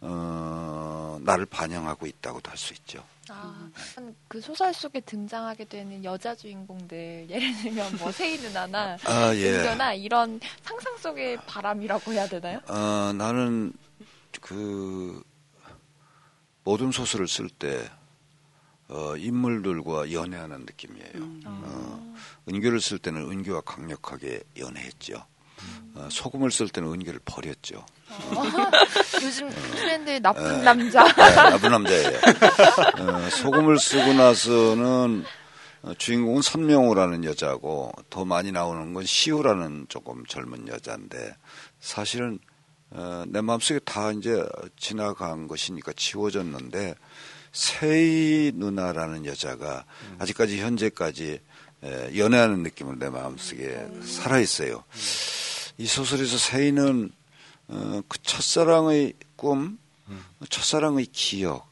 [0.00, 3.04] 어, 나를 반영하고 있다고도 할 수 있죠.
[3.28, 3.68] 아,
[4.28, 9.58] 그 소설 속에 등장하게 되는 여자 주인공들 예를 들면 뭐 세이 누나나 아, 예.
[9.58, 12.60] 은교나 이런 상상 속의 바람이라고 해야 되나요?
[12.68, 13.72] 어, 나는
[14.40, 15.22] 그
[16.62, 17.90] 모든 소설을 쓸때
[18.88, 21.10] 어, 인물들과 연애하는 느낌이에요.
[21.16, 21.42] 음.
[21.46, 22.14] 어,
[22.48, 25.26] 은교를 쓸 때는 은교와 강력하게 연애했죠.
[25.94, 27.84] 어, 소금을 쓸 때는 은교를 버렸죠.
[28.08, 28.42] 어.
[29.22, 30.62] 요즘 트렌드 나쁜 네.
[30.62, 31.04] 남자.
[31.04, 32.18] 네, 나쁜 남자예요.
[32.98, 35.24] 어, 소금을 쓰고 나서는
[35.82, 41.34] 어, 주인공은 선명호라는 여자고 더 많이 나오는 건 시우라는 조금 젊은 여자인데
[41.80, 42.38] 사실은
[42.90, 44.44] 어, 내 마음속에 다 이제
[44.76, 46.94] 지나간 것이니까 지워졌는데
[47.52, 50.16] 세이 누나라는 여자가 음.
[50.18, 51.40] 아직까지 현재까지
[51.82, 54.02] 에, 연애하는 느낌으로 내 마음속에 음.
[54.02, 54.84] 살아 있어요.
[54.88, 55.00] 음.
[55.78, 57.10] 이 소설에서 세이는
[57.68, 60.24] 어, 그 첫사랑의 꿈, 음.
[60.48, 61.70] 첫사랑의 기억,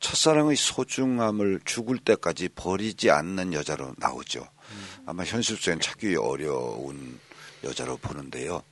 [0.00, 4.40] 첫사랑의 소중함을 죽을 때까지 버리지 않는 여자로 나오죠.
[4.40, 4.86] 음.
[5.06, 7.18] 아마 현실 속엔 찾기 어려운
[7.64, 8.62] 여자로 보는데요.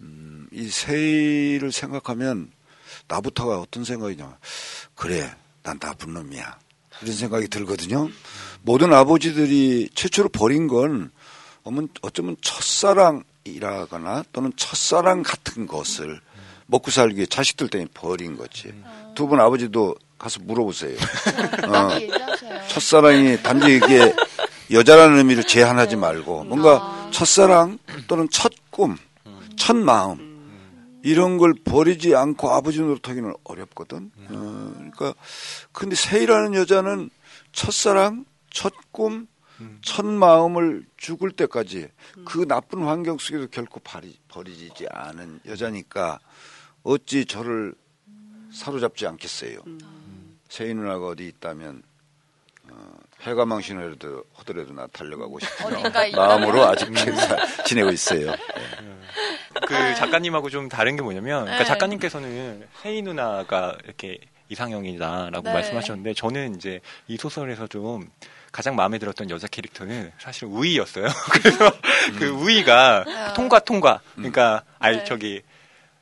[0.00, 2.50] 음, 이 세이를 생각하면
[3.08, 4.38] 나부터가 어떤 생각이냐.
[4.94, 6.58] 그래, 난 나쁜 놈이야.
[7.02, 8.08] 이런 생각이 들거든요.
[8.62, 11.10] 모든 아버지들이 최초로 버린 건
[12.02, 16.20] 어쩌면 첫사랑, 이라거나 또는 첫사랑 같은 것을
[16.66, 18.72] 먹고 살기 위해 자식들 때문에 버린 거지.
[19.14, 20.96] 두 분 아버지도 가서 물어보세요.
[21.66, 21.88] 어,
[22.68, 24.14] 첫사랑이 단지 이게
[24.70, 27.10] 여자라는 의미를 제한하지 말고 뭔가 아.
[27.10, 28.96] 첫사랑 또는 첫 꿈,
[29.56, 30.29] 첫 마음
[31.02, 34.10] 이런 걸 버리지 않고 아버지 노릇하기는 어렵거든.
[34.28, 35.14] 어, 그러니까
[35.72, 37.10] 근데 세이라는 여자는
[37.52, 39.26] 첫사랑, 첫 꿈,
[39.82, 41.88] 첫 마음을 죽을 때까지
[42.24, 46.18] 그 나쁜 환경 속에서 결코 버리, 버리지 않은 여자니까
[46.82, 47.74] 어찌 저를
[48.52, 49.58] 사로잡지 않겠어요.
[50.48, 51.82] 세희 누나가 어디 있다면
[52.70, 53.96] 어, 해가망신을
[54.34, 55.66] 하더라도 나 달려가고 싶은.
[56.16, 56.88] 마음으로 아직
[57.66, 58.32] 지내고 있어요.
[59.70, 61.68] 그 작가님하고 좀 다른 게 뭐냐면, 그러니까 네.
[61.68, 65.52] 작가님께서는 혜희 누나가 이렇게 이상형이다라고 네.
[65.52, 68.10] 말씀하셨는데, 저는 이제 이 소설에서 좀
[68.50, 71.06] 가장 마음에 들었던 여자 캐릭터는 사실 우이였어요.
[71.32, 71.70] 그래서
[72.18, 73.32] 그 우이가 아.
[73.34, 74.00] 통과 통과.
[74.16, 75.04] 그러니까 알 네.
[75.04, 75.42] 저기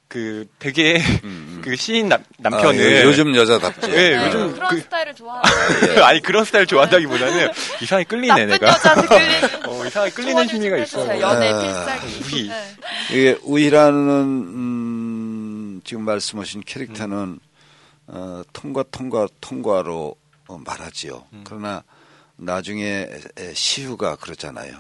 [0.09, 3.89] 그 되게 음, 그 시인 남, 아, 남편을 요- 요즘 여자답지.
[3.91, 7.51] 네, 네, 요즘 그런 그- 스타일을 좋아하는 아니 그런 스타일 좋아한다기보다는
[7.83, 8.73] 이상하게 끌리네 나쁜 내가.
[9.69, 11.21] 어, 이상하게 끌리는 심리가 좀 있어.
[11.21, 12.25] 연애 아, 필살기.
[12.25, 12.49] 우리.
[12.49, 12.77] 네.
[13.11, 13.99] 이게 우희라는
[14.79, 17.39] 음, 지금 말씀하신 캐릭터는
[18.07, 20.17] 어, 통과 통과 통과로
[20.49, 21.27] 어, 말하지요.
[21.45, 21.83] 그러나
[22.37, 24.75] 나중에 에, 시우가 그러잖아요.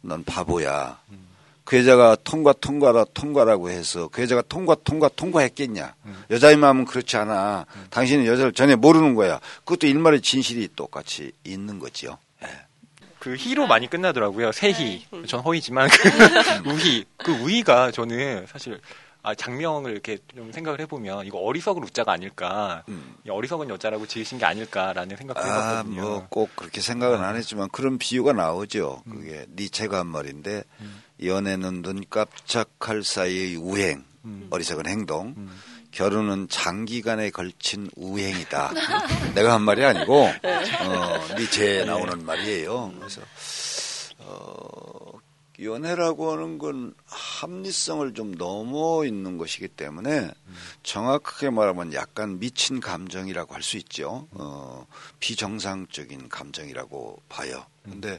[0.00, 0.98] 넌 바보야.
[1.64, 5.94] 그 여자가 통과 통과라 통과라고 해서 그 여자가 통과 통과 통과했겠냐?
[6.30, 7.66] 여자의 마음은 그렇지 않아.
[7.90, 9.38] 당신은 여자를 전혀 모르는 거야.
[9.64, 12.18] 그것도 일말의 진실이 똑같이 있는 거지요.
[12.44, 12.48] 예.
[13.20, 14.50] 그 희로 많이 끝나더라고요.
[14.52, 15.06] 세희.
[15.12, 15.22] 네.
[15.26, 17.04] 전 허이지만 그 우희.
[17.16, 18.80] 그 우희가 저는 사실
[19.24, 22.82] 아, 장명을 이렇게 좀 생각을 해보면 이거 어리석은 우자가 아닐까.
[22.88, 23.14] 음.
[23.24, 26.00] 이 어리석은 여자라고 지으신 게 아닐까라는 생각도 아, 해봤거든요.
[26.02, 29.04] 뭐 꼭 그렇게 생각은 안 했지만 그런 비유가 나오죠.
[29.08, 30.64] 그게 니체가 한 말인데
[31.24, 34.04] 연애는 눈 깜짝할 사이의 우행,
[34.50, 35.34] 어리석은 행동.
[35.90, 38.72] 결혼은 장기간에 걸친 우행이다.
[39.34, 42.94] 내가 한 말이 아니고 어, 니체에 나오는 말이에요.
[42.98, 43.20] 그래서
[44.18, 45.12] 어,
[45.60, 50.30] 연애라고 하는 건 합리성을 좀 넘어 있는 것이기 때문에
[50.82, 54.26] 정확하게 말하면 약간 미친 감정이라고 할 수 있죠.
[54.32, 54.86] 어,
[55.20, 57.66] 비정상적인 감정이라고 봐요.
[57.84, 58.18] 근데 에,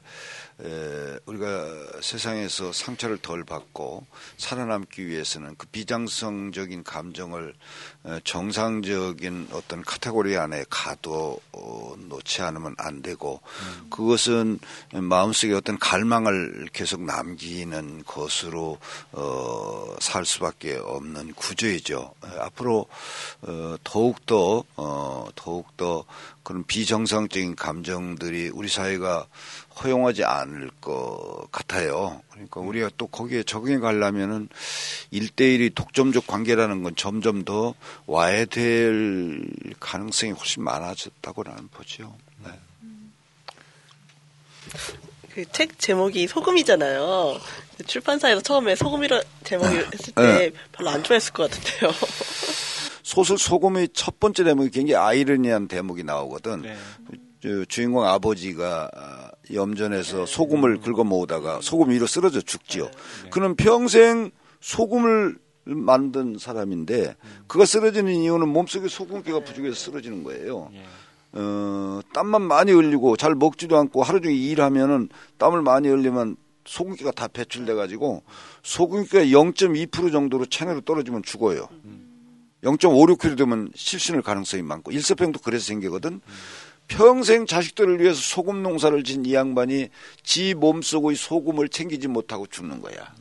[1.25, 4.05] 우리가 세상에서 상처를 덜 받고
[4.37, 7.53] 살아남기 위해서는 그 비정상적인 감정을
[8.05, 13.41] 에, 정상적인 어떤 카테고리 안에 가둬 어, 놓지 않으면 안 되고
[13.89, 14.59] 그것은
[14.93, 18.77] 마음속에 어떤 갈망을 계속 남기는 것으로
[19.11, 22.13] 어, 살 수밖에 없는 구조이죠.
[22.25, 22.87] 에, 앞으로
[23.41, 26.05] 어, 더욱더 어, 더욱더
[26.43, 29.27] 그런 비정상적인 감정들이 우리 사회가
[29.81, 32.21] 허용하지 않을 것 같아요.
[32.31, 34.49] 그러니까 우리가 또 거기에 적응해 가려면은
[35.11, 37.73] 일대일이 독점적 관계라는 건 점점 더
[38.05, 39.45] 와해될
[39.79, 42.15] 가능성이 훨씬 많아졌다고 나는 보죠.
[42.43, 42.51] 네.
[45.33, 47.39] 그책 제목이 소금이잖아요.
[47.87, 50.51] 출판사에서 처음에 소금이라 제목을 했을 때 네.
[50.71, 51.91] 별로 안 좋아했을 것 같은데요.
[53.01, 56.61] 소설 소금의 첫 번째 대목이 굉장히 아이러니한 대목이 나오거든.
[56.61, 56.77] 네.
[57.41, 62.89] 저 주인공 아버지가 아, 염전에서 소금을 긁어 모으다가 소금 위로 쓰러져 죽지요.
[63.31, 67.15] 그는 평생 소금을 만든 사람인데
[67.47, 70.69] 그가 쓰러지는 이유는 몸속에 소금기가 부족해서 쓰러지는 거예요.
[70.73, 70.83] 예.
[71.35, 77.27] 어, 땀만 많이 흘리고 잘 먹지도 않고 하루 종일 일하면은 땀을 많이 흘리면 소금기가 다
[77.27, 78.23] 배출돼 가지고
[78.61, 81.67] 소금기가 0.2% 정도로 체내로 떨어지면 죽어요.
[82.63, 86.21] 0.56kg 되면 실신할 가능성이 많고 일사병도 그래서 생기거든.
[86.97, 89.89] 평생 자식들을 위해서 소금 농사를 진 이 양반이
[90.23, 93.13] 지 몸속의 소금을 챙기지 못하고 죽는 거야.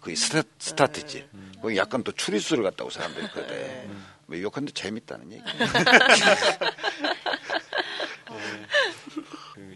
[0.00, 1.26] 그게 스타, 스타트지.
[1.60, 3.86] 거기 약간 또 추리수를 갖다고 사람들이 그러대.
[4.26, 5.42] 뭐 욕한데 재밌다는 얘기.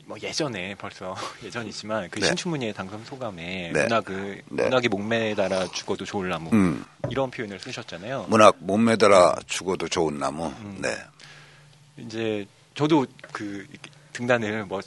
[0.06, 1.14] 그뭐 예전에 벌써
[1.44, 2.26] 예전이지만 그 네.
[2.26, 3.82] 신춘문예 당선 소감에 네.
[3.82, 4.62] 문학을 네.
[4.64, 6.84] 문학이 목매달아 죽어도 좋을 나무 음.
[7.10, 8.26] 이런 표현을 쓰셨잖아요.
[8.28, 10.52] 문학 못 매달아 죽어도 좋은 나무.
[10.78, 10.96] 네.
[11.98, 13.66] 이제 저도 그
[14.12, 14.80] 등단을 뭐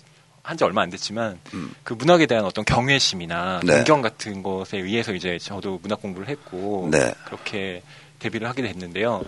[0.43, 1.73] 한지 얼마 안 됐지만 음.
[1.83, 3.75] 그 문학에 대한 어떤 경외심이나 네.
[3.77, 7.13] 동경 같은 것에 의해서 이제 저도 문학 공부를 했고 네.
[7.25, 7.83] 그렇게
[8.19, 9.23] 데뷔를 하게 됐는데요.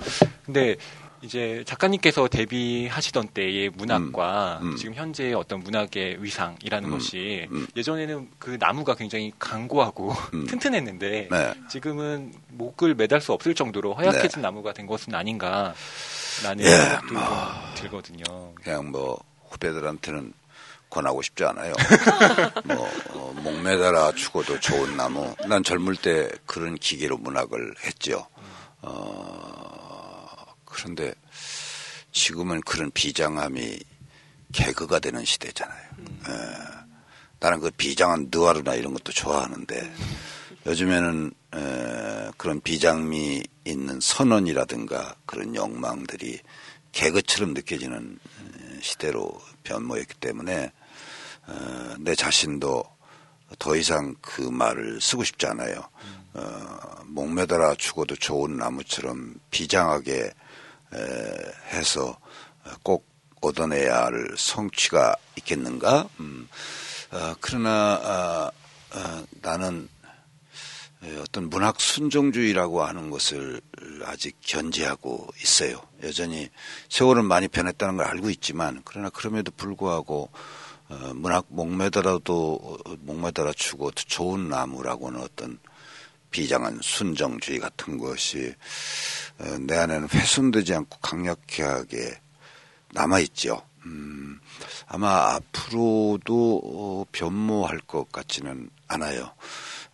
[0.46, 0.78] 근데
[1.22, 4.76] 이제 작가님께서 데뷔하시던 때의 문학과 음, 음.
[4.78, 7.68] 지금 현재의 어떤 문학의 위상이라는 음, 것이 음.
[7.76, 10.46] 예전에는 그 나무가 굉장히 강고하고 음.
[10.48, 11.54] 튼튼했는데 네.
[11.70, 15.76] 지금은 목을 매달 수 없을 정도로 허약해진 나무가 된 것은 아닌가라는
[16.60, 17.26] 예, 생각도 좀 뭐.
[17.76, 18.54] 들거든요.
[18.56, 20.34] 그냥 뭐 후배들한테는
[20.90, 21.74] 권하고 싶지 않아요.
[22.66, 25.36] 뭐 어, 목매달아 죽어도 좋은 나무.
[25.48, 28.26] 난 젊을 때 그런 기계로 문학을 했죠.
[28.82, 29.69] 어,
[30.70, 31.14] 그런데
[32.12, 33.80] 지금은 그런 비장함이
[34.52, 35.90] 개그가 되는 시대잖아요.
[36.30, 36.34] 예.
[37.40, 39.94] 나는 그 비장한 느와르나 이런 것도 좋아하는데
[40.66, 46.40] 요즘에는 에, 그런 비장미 있는 선언이라든가 그런 욕망들이
[46.92, 48.20] 개그처럼 느껴지는
[48.60, 50.72] 에, 시대로 변모했기 때문에
[51.48, 52.84] 어, 내 자신도
[53.58, 55.88] 더 이상 그 말을 쓰고 싶지 않아요.
[56.34, 60.34] 어, 목매달아 죽어도 좋은 나무처럼 비장하게 에,
[61.72, 62.18] 해서
[62.84, 63.08] 꼭
[63.42, 66.10] 얻어내야 할 성취가 있겠는가?
[66.20, 66.48] 음,
[67.12, 69.88] 어, 그러나 어, 어, 나는
[71.22, 73.62] 어떤 문학 순종주의라고 하는 것을
[74.04, 75.82] 아직 견제하고 있어요.
[76.04, 76.50] 여전히
[76.90, 80.30] 세월은 많이 변했다는 걸 알고 있지만 그러나 그럼에도 불구하고
[80.90, 85.60] 어, 문학 목매달아도 목매달아 죽어도 좋은 나무라고는 어떤
[86.32, 88.54] 비장한 순정주의 같은 것이
[89.29, 89.29] 어,
[89.60, 92.20] 내 안에는 훼손되지 않고 강력하게
[92.92, 93.62] 남아있죠.
[93.86, 94.40] 음,
[94.88, 99.32] 아마 앞으로도 어, 변모할 것 같지는 않아요.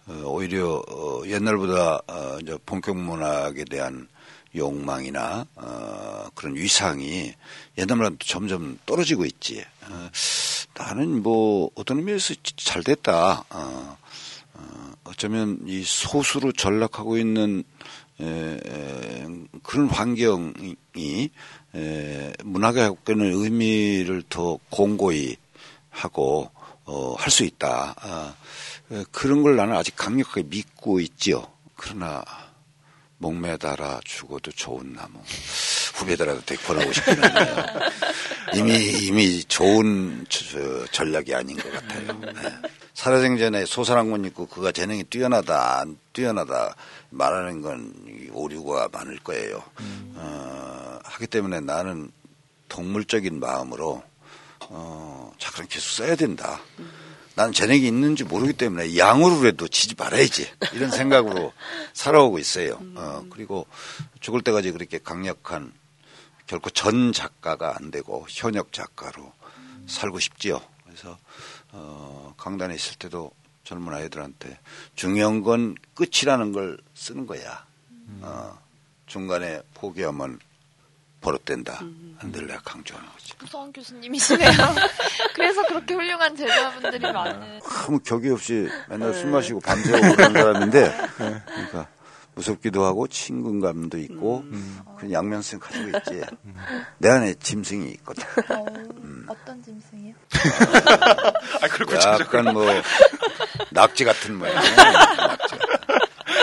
[0.08, 4.08] 어, 오히려 어, 옛날보다 어, 이제 본격 문학에 대한
[4.56, 7.34] 욕망이나 어, 그런 위상이
[7.78, 9.64] 옛날보다 점점 떨어지고 있지.
[9.90, 10.10] 어,
[10.76, 13.44] 나는 뭐 어떤 의미에서 잘 됐다.
[15.06, 17.64] 어쩌면 이 소수로 전락하고 있는
[18.22, 19.28] 에, 에,
[19.64, 21.30] 그런 환경이
[21.76, 22.34] 에,
[22.90, 25.36] 갖고 있는 의미를 더 공고히
[25.90, 26.50] 하고
[26.86, 27.96] 어, 할 수 있다.
[27.98, 28.36] 아,
[29.12, 31.48] 그런 걸 나는 아직 강력하게 믿고 있지요.
[31.76, 32.24] 그러나
[33.18, 35.20] 목매달아 죽어도 좋은 나무.
[35.96, 37.66] 후배들한테 데리고 싶긴 한데요.
[38.56, 38.74] 이미,
[39.06, 40.26] 이미 좋은
[40.92, 42.20] 전략이 아닌 것 같아요.
[42.20, 42.32] 네.
[42.94, 46.76] 살아생전에 소설 한권 있고 그가 재능이 뛰어나다, 안 뛰어나다
[47.10, 47.94] 말하는 건
[48.34, 49.64] 오류가 많을 거예요.
[49.80, 50.14] 음.
[50.16, 52.12] 어, 하기 때문에 나는
[52.70, 54.04] 동물적인 마음으로
[54.70, 56.62] 어, 자, 그럼 계속 써야 된다.
[56.80, 57.05] 음.
[57.36, 60.50] 나는 재능이 있는지 모르기 때문에 양으로라도 치지 말아야지.
[60.74, 61.54] 이런 생각으로
[61.94, 62.80] 살아오고 있어요.
[62.96, 63.68] 어, 그리고
[64.22, 65.74] 죽을 때까지 그렇게 강력한
[66.48, 69.34] 결코 전 작가가 안 되고 현역 작가로
[69.88, 70.62] 살고 싶지요.
[70.86, 71.18] 그래서,
[71.72, 73.32] 어, 강단에 있을 때도
[73.64, 74.58] 젊은 아이들한테
[74.96, 77.66] 중요한 건 끝이라는 걸 쓰는 거야.
[78.22, 78.58] 어,
[79.08, 80.40] 중간에 포기하면
[81.22, 81.80] 버릇된다.
[81.82, 82.18] 음.
[82.32, 83.34] 늘 내가 강조하는 거지.
[83.40, 84.50] 무서운 교수님이시네요.
[85.36, 87.60] 그래서 그렇게 훌륭한 제자분들이 많은.
[87.64, 89.20] 아무 격이 없이 맨날 네.
[89.20, 91.88] 술 마시고 밤새고 그런 사람인데, 그러니까
[92.36, 94.80] 무섭기도 하고 친근감도 있고 음.
[94.98, 96.22] 그런 양면성 가지고 있지.
[96.46, 96.56] 음.
[96.98, 98.24] 내 안에 짐승이 있거든.
[98.50, 98.66] 어,
[99.04, 99.26] 음.
[99.30, 100.14] 어떤 짐승이요?
[101.62, 102.66] 아, 그걸 약간 뭐
[103.72, 104.54] 낙지 같은 모양.
[104.54, 105.56] 낙지.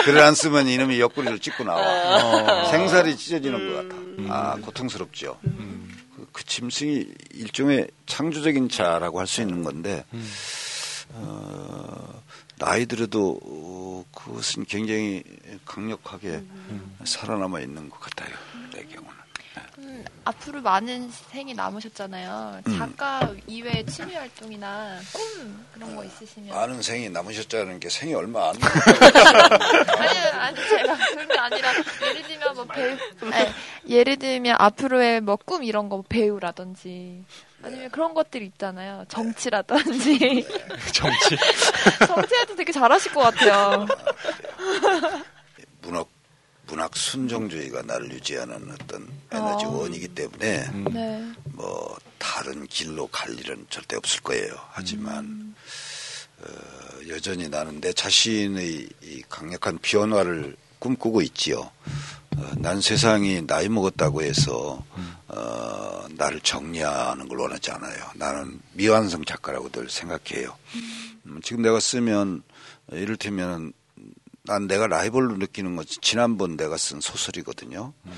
[0.05, 2.65] 글을 안 쓰면 이놈이 옆구리를 찍고 나와.
[2.65, 2.71] 어.
[2.71, 3.95] 생살이 찢어지는 것 같아.
[3.95, 4.27] 음.
[4.29, 5.39] 아, 고통스럽죠.
[5.45, 5.89] 음.
[6.15, 10.31] 그, 그, 짐승이 일종의 창조적인 자라고 할 수 있는 건데, 음.
[11.15, 12.21] 어,
[12.57, 15.23] 나이 들어도 어, 그것은 굉장히
[15.65, 16.97] 강력하게 음.
[17.03, 18.35] 살아남아 있는 것 같아요.
[18.73, 19.22] 내 경우는.
[20.03, 22.61] 음, 앞으로 많은 생이 남으셨잖아요.
[22.67, 22.77] 음.
[22.77, 23.39] 작가 음.
[23.47, 28.55] 이외의 취미 활동이나 꿈 그런 거 있으시면 많은 생이 남으셨다는 게 생이 얼마 안
[29.97, 32.97] 아니 아니 제가 그런 게 아니라 예를 들면 뭐 배우
[33.31, 33.49] 아니,
[33.89, 37.25] 예를 들면 앞으로의 뭐 꿈 이런 거뭐 배우라든지
[37.61, 39.05] 아니면 그런 것들 있잖아요.
[39.09, 40.45] 정치라든지.
[40.93, 41.37] 정치.
[42.07, 43.85] 정치에도 되게 잘하실 것 같아요.
[46.73, 49.69] 문학 순정주의가 나를 유지하는 어떤 에너지 어.
[49.69, 50.85] 원이기 때문에 음.
[50.91, 51.31] 네.
[51.53, 54.55] 뭐 다른 길로 갈 일은 절대 없을 거예요.
[54.71, 55.55] 하지만 음.
[56.39, 56.47] 어,
[57.09, 61.69] 여전히 나는 내 자신의 이 강력한 변화를 꿈꾸고 있지요.
[62.37, 64.83] 어, 난 세상이 나이 먹었다고 해서
[65.27, 68.03] 어, 나를 정리하는 걸 원하지 않아요.
[68.15, 70.57] 나는 미완성 작가라고 늘 생각해요.
[71.27, 72.41] 음, 지금 내가 쓰면
[72.91, 73.73] 이를테면
[74.45, 77.93] 난 내가 라이벌로 느끼는 것이 지난번 내가 쓴 소설이거든요.
[78.05, 78.11] 음.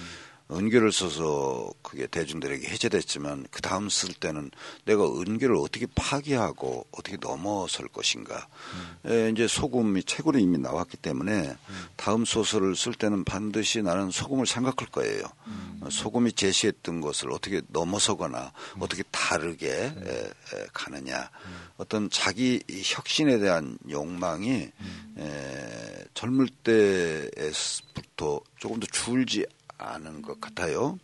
[0.51, 4.51] 은교를 써서 그게 대중들에게 해제됐지만 그 다음 쓸 때는
[4.85, 8.47] 내가 은교를 어떻게 파괴하고 어떻게 넘어설 것인가.
[8.73, 9.11] 음.
[9.11, 11.85] 에, 이제 소금이 책으로 이미 나왔기 때문에 음.
[11.95, 15.23] 다음 소설을 쓸 때는 반드시 나는 소금을 생각할 거예요.
[15.47, 15.81] 음.
[15.89, 18.81] 소금이 제시했던 것을 어떻게 넘어서거나 음.
[18.81, 21.29] 어떻게 다르게 에, 에, 가느냐.
[21.45, 21.67] 음.
[21.77, 25.15] 어떤 자기 혁신에 대한 욕망이 음.
[25.17, 29.45] 에, 젊을 때부터 조금 더 줄지
[29.77, 30.97] 않은 것 같아요.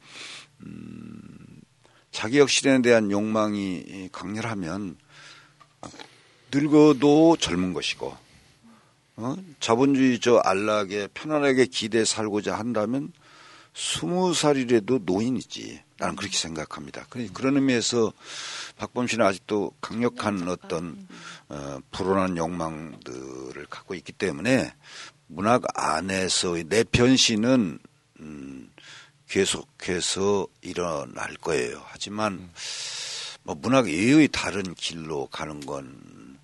[0.61, 1.61] 음,
[2.11, 4.97] 자기 역 실현에 대한 욕망이 강렬하면
[6.53, 8.15] 늙어도 젊은 것이고
[9.17, 9.35] 어?
[9.59, 13.11] 자본주의 저 안락에 편안하게 기대 살고자 한다면
[13.73, 15.81] 스무 살이라도 노인이지.
[15.97, 17.05] 나는 그렇게 생각합니다.
[17.33, 18.11] 그런 의미에서
[18.77, 21.07] 박범 씨는 아직도 강력한 어떤
[21.47, 24.73] 어, 불온한 욕망들을 갖고 있기 때문에
[25.27, 27.79] 문학 안에서의 내 변신은
[28.21, 28.71] 음,
[29.27, 31.81] 계속해서 일어날 거예요.
[31.85, 32.49] 하지만
[33.43, 36.39] 뭐 문학 외의 다른 길로 가는 건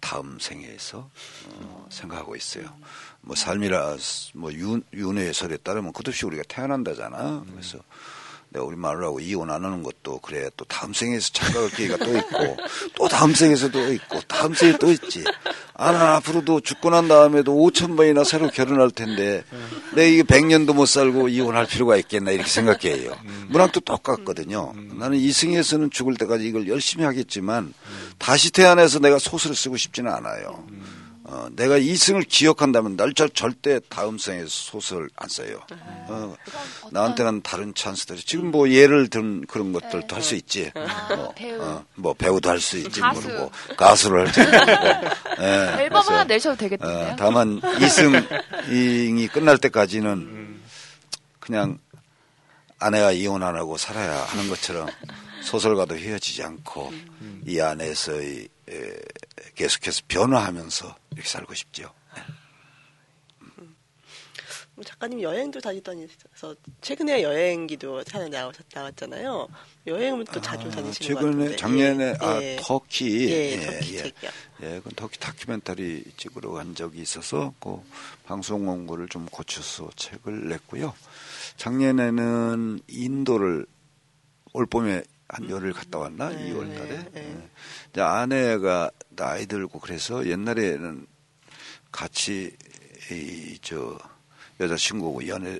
[0.00, 1.10] 다음 생에서
[1.46, 2.76] 어, 생각하고 있어요.
[3.20, 3.96] 뭐 삶이라
[4.34, 7.44] 뭐 윤, 윤회의 설에 따르면 끝없이 우리가 태어난다잖아.
[7.50, 7.78] 그래서
[8.50, 12.56] 내가 우리 말하고 이혼 안 하는 것도 그래 또 다음 생에서 착각할 기회가 또 있고
[12.94, 15.24] 또 다음 생에서 또 있고 다음 생에 또 있지.
[15.74, 19.44] 아, 난 앞으로도 죽고 난 다음에도 5천 번이나 새로 결혼할 텐데
[19.94, 23.12] 내가 이게 100년도 못 살고 이혼할 필요가 있겠나 이렇게 생각해요.
[23.48, 24.72] 문학도 똑같거든요.
[24.94, 27.74] 나는 이승에서는 죽을 때까지 이걸 열심히 하겠지만
[28.18, 30.66] 다시 태어나서 내가 소설을 쓰고 싶지는 않아요.
[31.28, 35.60] 어, 내가 이승을 기억한다면 날 절, 절대 다음 생에서 소설 안 써요.
[36.06, 36.36] 어,
[36.92, 40.70] 나한테는 다른 찬스들이 지금 뭐 예를 든 그런 것들도 할 수 있지.
[41.16, 41.60] 뭐, 배우.
[41.60, 43.00] 어, 뭐 배우도 할 수 있지.
[43.00, 43.22] 가수.
[43.22, 44.56] 모르고 가수를 할지 모르고.
[45.42, 47.12] 예, 앨범 그래서, 하나 내셔도 되겠던데요.
[47.12, 50.60] 어, 다만 이승이 끝날 때까지는
[51.40, 51.78] 그냥
[52.78, 54.86] 아내와 이혼 안 하고 살아야 하는 것처럼
[55.42, 56.92] 소설가도 헤어지지 않고
[57.46, 58.92] 이 안에서의 에,
[59.54, 61.92] 계속해서 변화하면서 이렇게 살고 싶죠.
[64.74, 69.48] 뭐 작가님 여행도 다니다니서 최근에 여행기도 하나 나오셨 나왔잖아요.
[69.86, 71.56] 여행은 또 자주 다니시는 것 최근에 같은데.
[71.56, 72.56] 작년에 예, 아 예.
[72.60, 74.30] 터키 예, 터키 책이요.
[74.64, 77.80] 예, 그 터키 다큐멘터리 찍으러 간 적이 있어서 그
[78.26, 80.94] 방송 원고를 좀 고쳐서 책을 냈고요.
[81.56, 83.64] 작년에는 인도를
[84.52, 86.28] 올 봄에 한 열흘 갔다 왔나?
[86.30, 86.88] 네, 2월 달에.
[86.88, 87.20] 네, 네.
[87.20, 87.48] 예.
[87.90, 91.06] 이제 아내가 나이 들고 그래서 옛날에는
[91.92, 92.56] 같이
[93.10, 93.98] 이 저
[94.60, 95.50] 여자친구하고 연애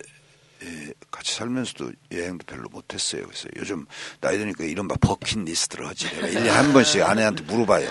[0.63, 3.25] 에, 같이 살면서도 여행도 별로 못했어요.
[3.27, 3.85] 그래서 요즘
[4.21, 6.09] 나이 드니까 이런 막 버킷리스트를 하지.
[6.11, 7.91] 내가 1년에 한 번씩 아내한테 물어봐요.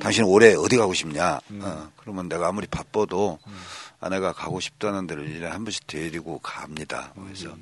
[0.00, 1.40] 당신 올해 어디 가고 싶냐?
[1.62, 3.38] 어, 그러면 내가 아무리 바빠도
[4.00, 7.12] 아내가 가고 싶다는 데를 1년에 한 번씩 데리고 갑니다.
[7.14, 7.56] 그래서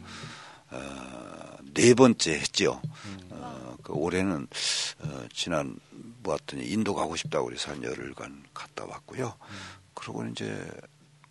[0.71, 2.81] 어, 네 번째 했죠.
[3.31, 4.47] 어, 그 올해는
[5.01, 5.77] 어, 지난
[6.23, 9.35] 보았더니 인도 가고 싶다고 그래서 한 열흘간 갔다 왔고요.
[9.95, 10.57] 그러고 이제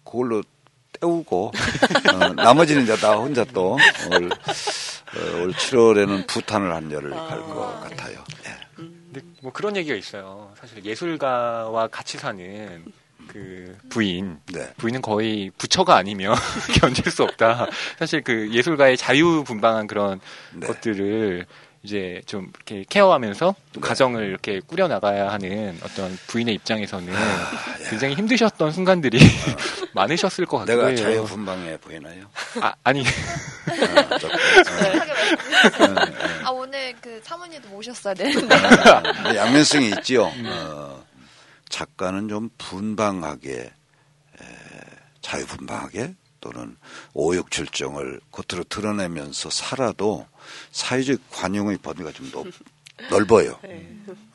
[0.03, 0.43] 그걸로
[0.99, 1.51] 때우고
[2.13, 3.77] 어, 나머지는 이제 나 혼자 또
[4.11, 8.23] 올, 어, 올 7월에는 부탄을 한 열흘 갈것 같아요.
[8.45, 8.57] 예.
[8.75, 10.53] 근데 뭐 그런 얘기가 있어요.
[10.59, 12.85] 사실 예술가와 같이 사는
[13.27, 14.71] 그 부인, 네.
[14.77, 16.35] 부인은 거의 부처가 아니면
[16.79, 17.67] 견딜 수 없다.
[17.99, 20.19] 사실 그 예술가의 자유분방한 그런
[20.53, 20.67] 네.
[20.67, 21.45] 것들을
[21.83, 23.87] 이제 좀 이렇게 케어하면서 또 네.
[23.87, 27.51] 가정을 이렇게 꾸려 나가야 하는 어떤 부인의 입장에서는 아,
[27.89, 29.19] 굉장히 힘드셨던 순간들이
[29.93, 30.77] 많으셨을 것 같고요.
[30.77, 32.25] 내가 자유분방해 보이나요?
[32.61, 33.03] 아, 아니 어.
[35.83, 35.95] 어,
[36.45, 38.55] 아 오늘 그 사모님도 모셨어야 되는데.
[38.55, 40.31] 어, 양면성이 있지요.
[40.45, 41.03] 어,
[41.73, 43.71] 작가는 좀 분방하게 에,
[45.21, 46.77] 자유분방하게 또는
[47.15, 50.27] 오욕출정을 겉으로 드러내면서 살아도
[50.71, 52.45] 사회적 관용의 범위가 좀 높,
[53.09, 53.57] 넓어요.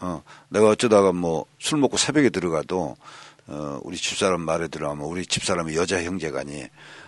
[0.00, 2.96] 어, 내가 어쩌다가 뭐 술 먹고 새벽에 들어가도
[3.46, 6.64] 어, 우리 집사람 말에 들어가면 우리 집사람이 여자 형제가니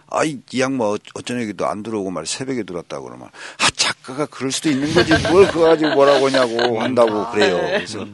[0.08, 3.28] 아이 이 양반 어- 어쩐 얘기도 안 들어오고 말 새벽에 들었다고 그러면
[3.58, 7.56] 아 작가가 그럴 수도 있는 거지 뭘 그거 가지고 뭐라고 하냐고 한다고 그래요.
[7.56, 8.06] 그래서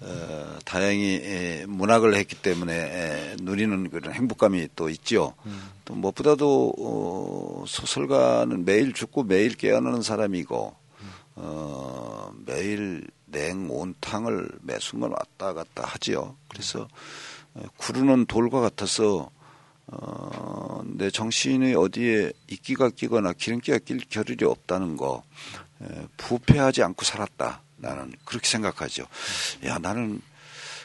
[0.00, 5.34] 어, 다행히 에, 문학을 했기 때문에 에, 누리는 그런 행복감이 또 있죠.
[5.84, 10.74] 또 무엇보다도 어, 소설가는 매일 죽고 매일 깨어나는 사람이고
[11.36, 16.36] 어, 매일 냉 온탕을 매 순간 왔다 갔다 하지요.
[16.48, 16.86] 그래서
[17.54, 19.30] 어, 구르는 돌과 같아서
[19.86, 25.22] 어, 내 정신이 어디에 이끼가 끼거나 기름기가 낄 겨를이 없다는 거
[25.82, 25.86] 에,
[26.16, 27.63] 부패하지 않고 살았다.
[27.76, 29.06] 나는 그렇게 생각하죠.
[29.64, 30.20] 야 나는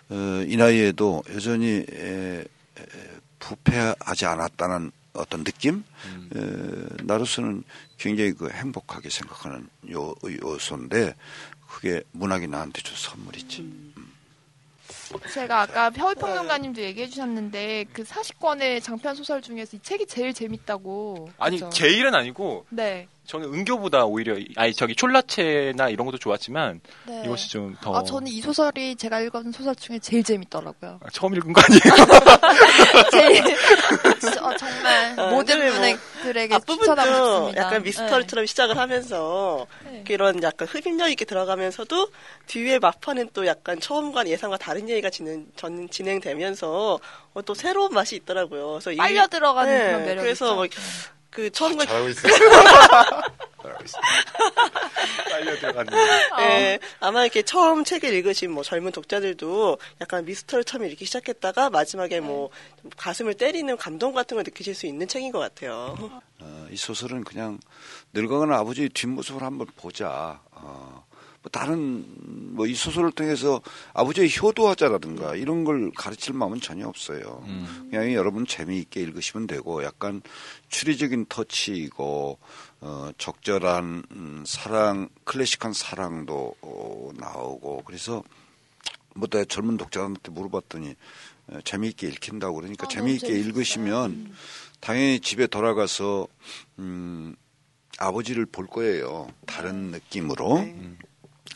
[0.09, 2.45] 어, 이 나이에도 여전히 에, 에,
[3.39, 5.83] 부패하지 않았다는 어떤 느낌
[6.35, 7.63] 에, 나로서는
[7.97, 11.15] 굉장히 그 행복하게 생각하는 요, 요소인데
[11.67, 13.93] 그게 문학이 나한테 준 선물이지.
[15.33, 21.29] 제가 아까 혀의평론가님도 얘기해 주셨는데 그 40권의 장편 소설 중에서 이 책이 제일 재밌다고.
[21.37, 21.69] 아니 그죠?
[21.69, 23.07] 제일은 아니고 네.
[23.25, 27.21] 저는 은교보다 오히려 이- 아니 저기 촐라체나 이런 것도 좋았지만 네.
[27.25, 30.99] 이것이 좀 더 아 저는 이 소설이 제가 읽은 소설 중에 제일 재밌더라고요.
[31.13, 31.81] 처음 읽은 거 아니에요?
[33.11, 33.43] 제일
[34.41, 37.61] 어, 정말 아, 모든 근데 뭐 분들에게 추천하고 앞부분도 싶습니다.
[37.61, 40.03] 약간 미스터리처럼 시작을 하면서 네.
[40.09, 42.09] 이런 약간 흡입력 있게 들어가면서도
[42.47, 46.99] 뒤에 막판은 또 약간 처음과 예상과 다른 얘기가 진행, 전, 진행되면서
[47.33, 48.69] 어, 또 새로운 맛이 있더라고요.
[48.71, 50.55] 그래서 이- 빨려 들어가는 네, 그런 매력이 그래서.
[50.55, 50.65] 뭐
[51.29, 52.27] 그 처음과 잘하고 있어.
[55.29, 55.93] 빨려 들어가는.
[56.39, 62.19] 예, 아마 이렇게 처음 책을 읽으신 뭐 젊은 독자들도 약간 미스터를 처음 읽기 시작했다가 마지막에
[62.19, 65.95] 뭐좀 가슴을 때리는 감동 같은 걸 느끼실 수 있는 책인 것 같아요.
[66.39, 67.59] 어, 이 소설은 그냥
[68.13, 70.41] 늙어가는 아버지의 뒷모습을 한번 보자.
[70.51, 71.05] 어,
[71.41, 72.05] 뭐 다른
[72.55, 73.61] 뭐 이 소설을 통해서
[73.93, 77.41] 아버지의 효도하자라든가 이런 걸 가르칠 마음은 전혀 없어요.
[77.47, 77.87] 음.
[77.89, 80.21] 그냥 여러분 재미있게 읽으시면 되고 약간
[80.67, 82.37] 추리적인 터치이고
[82.81, 88.23] 어, 적절한 음, 사랑 클래식한 사랑도 어, 나오고 그래서
[89.15, 90.95] 뭐 내가 젊은 독자한테 물어봤더니
[91.47, 93.29] 어, 재미있게 읽힌다고 그러니까 아, 재미있게.
[93.29, 94.33] 읽으시면
[94.81, 96.27] 당연히 집에 돌아가서
[96.79, 97.35] 음,
[97.97, 99.29] 아버지를 볼 거예요.
[99.45, 100.57] 다른 느낌으로.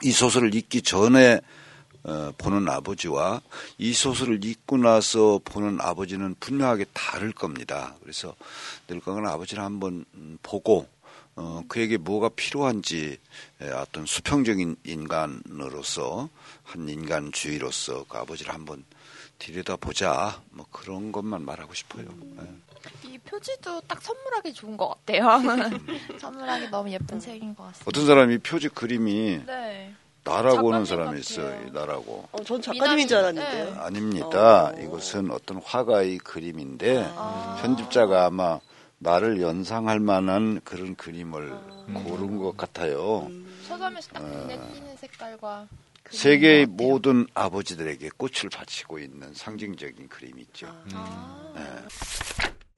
[0.02, 1.40] 이 소설을 읽기 전에
[2.04, 3.42] 어, 보는 아버지와
[3.78, 7.96] 이 소설을 읽고 나서 보는 아버지는 분명하게 다를 겁니다.
[8.02, 8.36] 그래서
[8.90, 10.88] 늙어가는 아버지를 한번 음, 보고
[11.36, 13.18] 어, 그에게 뭐가 필요한지
[13.62, 16.30] 에, 어떤 수평적인 인간으로서
[16.64, 18.84] 한 인간주의로서 그 아버지를 한번
[19.40, 22.06] 들여다보자 뭐 그런 것만 말하고 싶어요.
[22.40, 22.73] 예.
[23.06, 25.42] 이 표지도 딱 선물하기 좋은 것 같아요.
[26.20, 27.86] 선물하기 너무 예쁜 책인 것 같습니다.
[27.88, 29.94] 어떤 사람이 표지 그림이 네.
[30.24, 31.20] 나라고 하는 사람이 같아요.
[31.20, 31.70] 있어요.
[31.72, 32.28] 나라고.
[32.32, 33.66] 어, 전 작가님인 줄 알았는데요.
[33.74, 33.80] 네.
[33.80, 34.68] 아닙니다.
[34.68, 34.74] 어.
[34.80, 37.60] 이것은 어떤 화가의 그림인데 아.
[37.62, 38.60] 편집자가 아마
[39.00, 41.54] 나를 연상할 만한 그런 그림을
[42.06, 43.30] 고른 것 같아요.
[43.68, 45.68] 서점에서 딱 눈에 띄는 색깔과
[46.10, 46.68] 세계의.
[46.68, 50.68] 모든 아버지들에게 꽃을 바치고 있는 상징적인 그림이 있죠.
[50.94, 51.54] 아.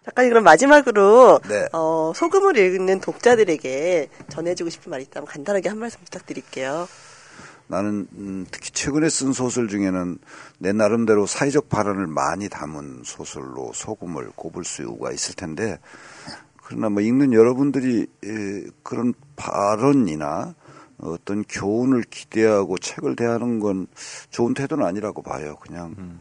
[0.05, 1.67] 작가님 그럼 마지막으로 네.
[1.73, 6.87] 어, 소금을 읽는 독자들에게 전해주고 싶은 말 있다면 간단하게 한 말씀 부탁드릴게요.
[7.67, 10.19] 나는 음, 특히 최근에 쓴 소설 중에는
[10.59, 15.79] 내 나름대로 사회적 발언을 많이 담은 소설로 소금을 꼽을 수가 있을 텐데
[16.63, 20.53] 그러나 뭐 읽는 여러분들이 에, 그런 발언이나
[20.99, 23.87] 어떤 교훈을 기대하고 책을 대하는 건
[24.29, 25.55] 좋은 태도는 아니라고 봐요.
[25.59, 26.19] 그냥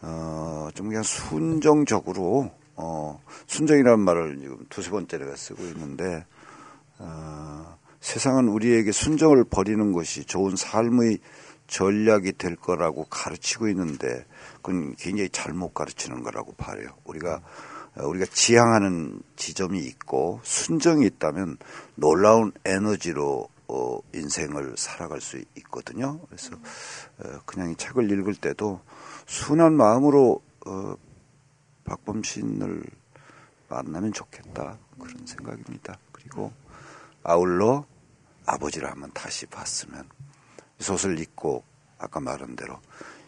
[0.00, 6.24] 어, 좀 그냥 순정적으로 어, 순정이라는 말을 지금 두세 번째 내가 쓰고 있는데
[6.98, 11.18] 어, 세상은 우리에게 순정을 버리는 것이 좋은 삶의
[11.66, 16.88] 전략이 될 거라고 가르치고 있는데 그건 굉장히 잘못 가르치는 거라고 봐요.
[17.04, 17.40] 우리가
[17.96, 21.58] 어, 우리가 지향하는 지점이 있고 순정이 있다면
[21.94, 26.20] 놀라운 에너지로 어, 인생을 살아갈 수 있거든요.
[26.26, 26.54] 그래서
[27.18, 28.80] 어, 그냥 이 책을 읽을 때도
[29.26, 30.94] 순한 마음으로 어,
[31.84, 32.82] 박범신을
[33.68, 35.98] 만나면 좋겠다 그런 생각입니다.
[36.12, 36.52] 그리고
[37.22, 37.84] 아울러
[38.46, 40.08] 아버지를 한번 다시 봤으면
[40.78, 41.64] 이 소설 읽고
[41.98, 42.78] 아까 말한 대로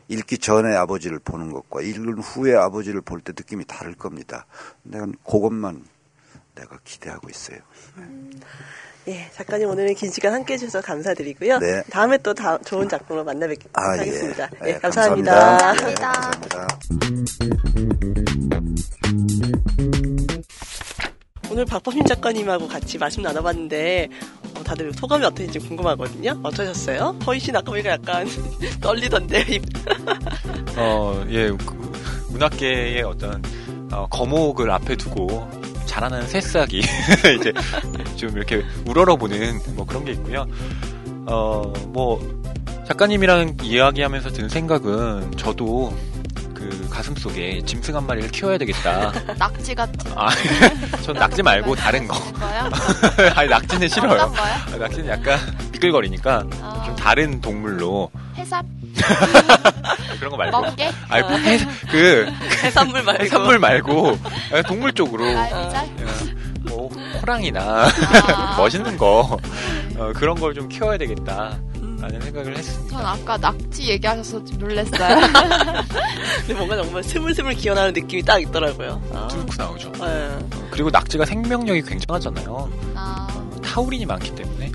[0.09, 4.47] 읽기 전에 아버지를 보는 것과 읽은 후에 아버지를 볼 때 느낌이 다를 겁니다.
[4.83, 5.87] 내가 그것만
[6.55, 7.59] 내가 기대하고 있어요.
[9.07, 11.59] 예, 작가님 오늘은 긴 시간 함께 해주셔서 감사드리고요.
[11.59, 11.83] 네.
[11.91, 14.49] 다음에 또 다, 좋은 작품으로 만나 뵙도록 아, 하겠습니다.
[14.65, 14.69] 예.
[14.69, 15.35] 예, 예, 감사합니다.
[15.35, 15.91] 감사합니다.
[15.91, 16.59] 예, 감사합니다.
[16.59, 17.75] 감사합니다.
[21.51, 24.09] 오늘 박범신 작가님하고 같이 말씀 나눠봤는데
[24.57, 26.41] 어, 다들 소감이 어떠신지 궁금하거든요.
[26.43, 27.19] 어떠셨어요?
[27.27, 28.27] 허희 씨는 아까 보니까 약간
[28.81, 29.61] 떨리던데.
[30.77, 31.93] 어, 예, 그
[32.31, 33.43] 문학계의 어떤
[33.93, 35.47] 어, 거목을 앞에 두고
[35.95, 36.79] 자라는 새싹이
[37.39, 37.53] 이제
[38.17, 40.45] 좀 이렇게 우러러보는 뭐 그런 게 있고요.
[41.27, 42.21] 어, 뭐
[42.89, 45.97] 작가님이랑 이야기하면서 든 생각은 저도
[46.53, 49.13] 그 가슴 속에 짐승 한 마리를 키워야 되겠다.
[49.39, 50.31] 낙지 같은 아,
[51.03, 52.17] 전 낙지 말고 다른 거.
[53.37, 54.35] 아니 낙지는 싫어요.
[54.37, 55.39] 아, 낙지는 약간
[55.85, 56.83] 미끌거리니까 아.
[56.87, 58.65] 좀 다른 동물로 해삼?
[60.19, 60.61] 그런 거 말고.
[60.61, 60.91] 멍게?
[61.09, 61.59] 아니 뭐 해,
[61.91, 62.27] 그
[62.63, 63.25] 해산물 말고.
[63.25, 64.19] 해산물 말고
[64.53, 65.89] 아, 동물 쪽으로 갈비살?
[66.63, 66.89] 뭐
[67.21, 68.55] 호랑이나 아.
[68.59, 69.39] 멋있는 거
[69.99, 71.59] 어, 그런 걸 좀 키워야 되겠다.
[72.01, 72.97] 라는 생각을 했습니다.
[72.99, 75.21] 전 아까 낙지 얘기하셔서 좀 놀랐어요.
[76.41, 79.01] 근데 뭔가 정말 스물스물 기어나는 느낌이 딱 있더라고요.
[79.15, 79.91] 아, 뚫고 나오죠.
[80.03, 80.39] 예.
[80.71, 82.71] 그리고 낙지가 생명력이 굉장하잖아요.
[82.95, 83.27] 아,
[83.65, 84.71] 타우린이 많기 때문에.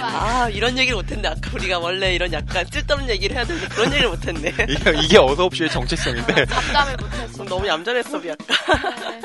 [0.00, 1.28] 아, 이런 얘기를 못했네.
[1.28, 4.54] 아까 우리가 원래 이런 약간 쓸데없는 얘기를 해야 되는데 그런 얘기를 못했네.
[4.68, 7.44] 이게, 이게 어서 없이의 정체성인데 잠잠을 못했어.
[7.44, 8.36] 너무 얌전했어, 약간.
[8.46, 9.20] 네.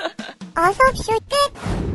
[0.55, 1.94] 어서 슈 끝.